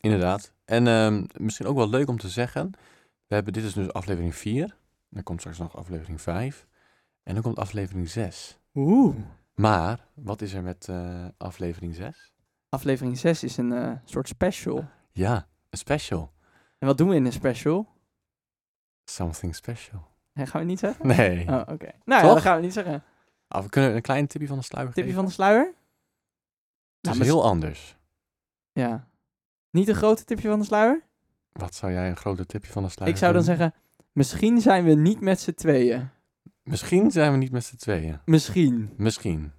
[0.00, 0.52] Inderdaad.
[0.64, 2.70] En ehm, misschien ook wel leuk om te zeggen.
[3.26, 4.76] We hebben, dit is dus aflevering 4.
[5.10, 6.66] Dan komt straks nog aflevering 5.
[7.22, 8.58] En dan komt aflevering 6.
[8.74, 9.16] Oeh.
[9.54, 12.32] Maar, wat is er met eh, aflevering 6?
[12.68, 14.84] Aflevering 6 is een eh, soort special.
[15.12, 16.32] Ja, een special.
[16.78, 17.88] En wat doen we in een special?
[19.04, 20.08] Something special.
[20.32, 21.06] Hè, gaan we niet zeggen?
[21.06, 21.48] Nee.
[21.48, 21.90] Oh, oké.
[22.04, 23.02] Nou ja, dan gaan we niet zeggen.
[23.48, 25.64] Ah, we kunnen een klein tipje van de sluier Tipje van de sluier?
[25.66, 25.74] Het
[27.00, 27.96] Nou, is mis- heel anders.
[28.72, 29.08] Ja.
[29.70, 31.02] Niet een grote tipje van de sluier?
[31.52, 33.60] Wat zou jij een groter tipje van de sluier Ik zou dan vinden?
[33.66, 36.10] zeggen, misschien zijn we niet met z'n tweeën.
[36.62, 38.20] Misschien zijn we niet met z'n tweeën.
[38.24, 38.90] Misschien.
[38.96, 39.52] Misschien.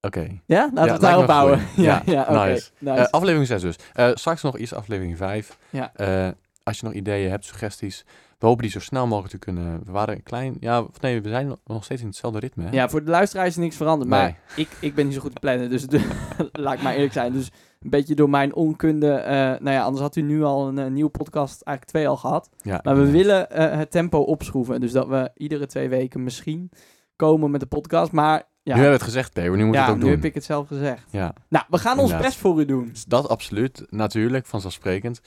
[0.00, 0.40] Oké.
[0.46, 0.70] Ja?
[0.74, 1.66] Laten we het daarop houden.
[1.76, 2.70] ja, Ja, nice.
[2.78, 3.00] Nice.
[3.00, 3.76] Eh, aflevering 6 dus.
[3.92, 5.58] Eh, straks nog eerst aflevering 5.
[5.70, 5.92] Ja.
[5.94, 6.28] Eh,
[6.62, 8.04] als je nog ideeën hebt, suggesties.
[8.42, 9.80] We hopen die zo snel mogelijk te kunnen.
[9.84, 10.56] We waren een klein...
[10.60, 12.64] Ja, of nee, we zijn nog- steeds in hetzelfde ritme.
[12.64, 12.70] Hè?
[12.70, 14.10] ja, voor de luisteraar is er niks veranderd.
[14.10, 14.20] Nee.
[14.20, 15.70] Maar ik, ik ben niet zo goed te plannen.
[15.70, 15.86] Dus
[16.52, 17.32] laat ik maar eerlijk zijn.
[17.32, 17.50] Dus
[17.80, 19.12] een beetje door mijn onkunde.
[19.12, 22.16] eh, nou ja, anders had u nu al een, eh, nieuwe podcast, eigenlijk twee al
[22.16, 22.48] gehad.
[22.62, 24.80] Ja, Maar we willen eh, het tempo opschroeven.
[24.80, 26.70] Dus dat we iedere twee weken misschien
[27.16, 28.12] komen met de podcast.
[28.12, 29.54] Maar ja, Nu hebben we het gezegd, Theo.
[29.54, 30.10] Nu moet ja het ook nu doen.
[30.10, 31.04] heb ik het zelf gezegd.
[31.10, 32.26] Ja, Nou, we gaan ons Inderdaad.
[32.26, 32.88] best voor u doen.
[32.88, 33.86] dus dat absoluut.
[33.90, 35.20] Natuurlijk, vanzelfsprekend.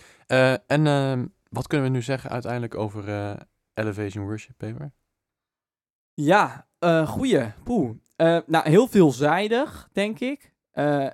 [0.68, 1.26] En ehm,
[1.56, 3.36] wat kunnen we nu zeggen uiteindelijk over eh,
[3.74, 4.92] Elevation Worship Paper?
[6.14, 7.52] Ja, eh goeie.
[7.64, 7.96] Poeh.
[8.16, 10.54] Eh, nou, heel veelzijdig, denk ik.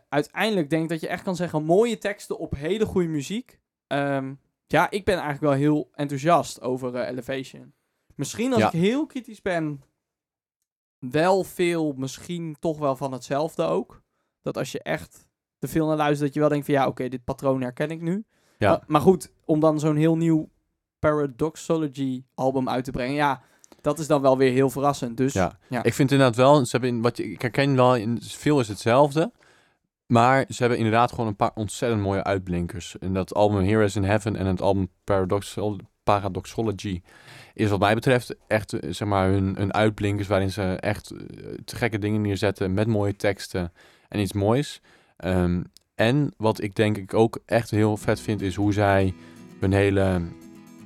[0.09, 1.63] Uiteindelijk denk ik dat je echt kan zeggen...
[1.63, 3.59] mooie teksten op hele goede muziek.
[3.87, 4.33] Ehm,
[4.67, 7.73] ja, ik ben eigenlijk wel heel enthousiast over Elevation.
[8.15, 8.67] Misschien als Ja.
[8.67, 9.83] ik heel kritisch ben...
[10.99, 14.01] wel veel, misschien toch wel van hetzelfde ook.
[14.41, 16.25] Dat als je echt te veel naar luistert...
[16.25, 16.73] dat je wel denkt van...
[16.75, 18.25] ja, oké, dit patroon herken ik nu.
[18.61, 18.69] Ja.
[18.69, 20.49] Maar, maar goed, om dan zo'n heel nieuw
[20.99, 23.15] Paradoxology album uit te brengen...
[23.15, 23.41] ja,
[23.81, 25.17] dat is dan wel weer heel verrassend.
[25.17, 25.57] Dus Ja.
[25.69, 25.83] Ja.
[25.83, 28.67] Ik vind inderdaad wel, ze hebben in, wat je, ik herken wel, in, veel is
[28.67, 29.31] hetzelfde.
[30.05, 32.97] Maar ze hebben inderdaad gewoon een paar ontzettend mooie uitblinkers.
[32.99, 37.01] En dat album Heroes in Heaven en het album Paradoxol, Paradoxology
[37.53, 41.17] is wat mij betreft echt, zeg maar, hun, hun uitblinkers waarin ze echt eh,
[41.65, 43.71] te gekke dingen neerzetten met mooie teksten
[44.07, 44.81] en iets moois.
[45.17, 45.61] Ehm,
[46.07, 49.13] en wat ik denk ik ook echt heel vet vind is hoe zij
[49.59, 50.21] hun hele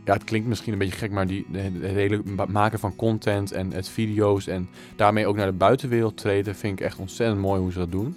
[0.05, 2.95] ja, het klinkt misschien een beetje gek, maar die, de, de hele ma- maken van
[2.95, 7.39] content en het video's en daarmee ook naar de buitenwereld treden, vind ik echt ontzettend
[7.41, 8.15] mooi hoe ze dat doen.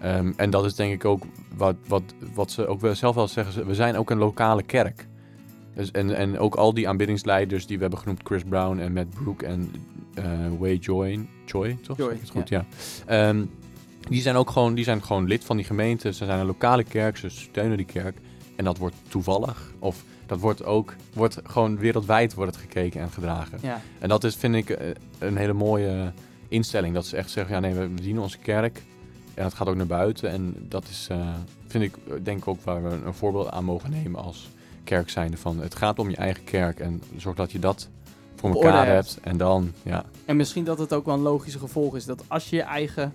[0.00, 1.22] Ehm, en dat is denk ik ook
[1.56, 2.02] wat, wat,
[2.34, 5.06] wat ze ook wel zelf wel zeggen, ze- we zijn ook een lokale kerk.
[5.74, 9.10] Dus, en, en ook al die aanbiddingsleiders die we hebben genoemd, Chris Brown en Matt
[9.22, 9.70] Brook en
[10.14, 10.24] eh
[10.58, 11.96] Way Joy, Joy, toch?
[11.96, 12.64] Joy, het goed, ja.
[13.06, 13.44] Ehm,
[14.08, 16.12] die zijn ook gewoon, die zijn gewoon lid van die gemeente.
[16.12, 18.18] Ze zijn een lokale kerk, ze steunen die kerk.
[18.56, 19.72] En dat wordt toevallig.
[19.78, 23.58] Of dat wordt ook, wordt gewoon wereldwijd wordt het gekeken en gedragen.
[23.62, 23.80] Ja.
[23.98, 26.12] En dat is, vind ik, eh, een hele mooie
[26.48, 26.94] instelling.
[26.94, 28.82] Dat ze echt zeggen, ja nee, we dienen onze kerk.
[29.34, 30.30] En dat gaat ook naar buiten.
[30.30, 31.28] En dat is, eh,
[31.66, 34.48] vind ik, eh, denk ik ook waar we een voorbeeld aan mogen nemen als
[34.84, 35.36] kerk zijnde.
[35.36, 36.80] Van, het gaat om je eigen kerk.
[36.80, 37.88] En zorg dat je dat
[38.36, 39.08] voor elkaar hebt.
[39.08, 39.26] hebt.
[39.26, 40.04] En dan, ja.
[40.24, 43.12] En misschien dat het ook wel een logische gevolg is dat als je je eigen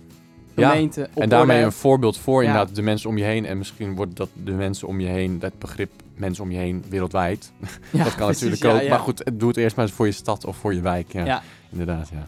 [0.68, 2.48] gemeente op En daarmee een voorbeeld voor Ja.
[2.48, 3.46] inderdaad de mensen om je heen.
[3.46, 6.84] En misschien wordt dat de mensen om je heen, dat begrip mensen om je heen
[6.88, 7.52] wereldwijd.
[7.90, 8.82] Ja, dat kan precies, natuurlijk ja, ook.
[8.82, 8.88] ja.
[8.88, 11.12] Maar goed, doe het eerst maar eens voor je stad of voor je wijk.
[11.12, 11.42] Ja, Ja.
[11.70, 12.08] inderdaad.
[12.12, 12.26] Ja.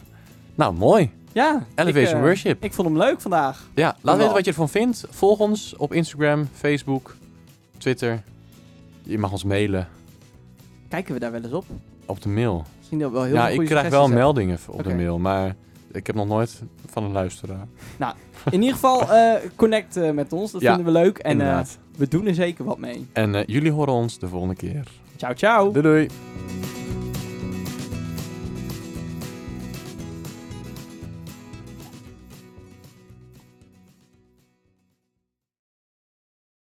[0.55, 1.11] Nou, mooi.
[1.31, 2.63] Ja, Elevation ik, eh, Worship.
[2.63, 3.69] Ik vond hem leuk vandaag.
[3.75, 5.05] Ja, laat weten wat je ervan vindt.
[5.09, 7.15] Volg ons op Instagram, Facebook,
[7.77, 8.23] Twitter.
[9.03, 9.87] Je mag ons mailen
[10.89, 11.65] Kijken we daar wel eens op?
[12.05, 12.65] op de mail.
[12.77, 15.55] Misschien wel heel ja, ik krijg wel meldingen op de mail, maar
[15.93, 17.67] ik heb nog nooit van een luisteraar.
[17.97, 18.15] hebben.
[18.51, 20.51] In ieder geval, eh, connect eh, met ons.
[20.51, 21.17] Dat Ja, vinden we leuk.
[21.17, 21.59] En eh,
[21.97, 23.07] we doen er zeker wat mee.
[23.13, 24.87] En jullie horen ons de volgende keer.
[25.17, 25.71] Ciao, ciao.
[25.71, 26.07] Doei doei.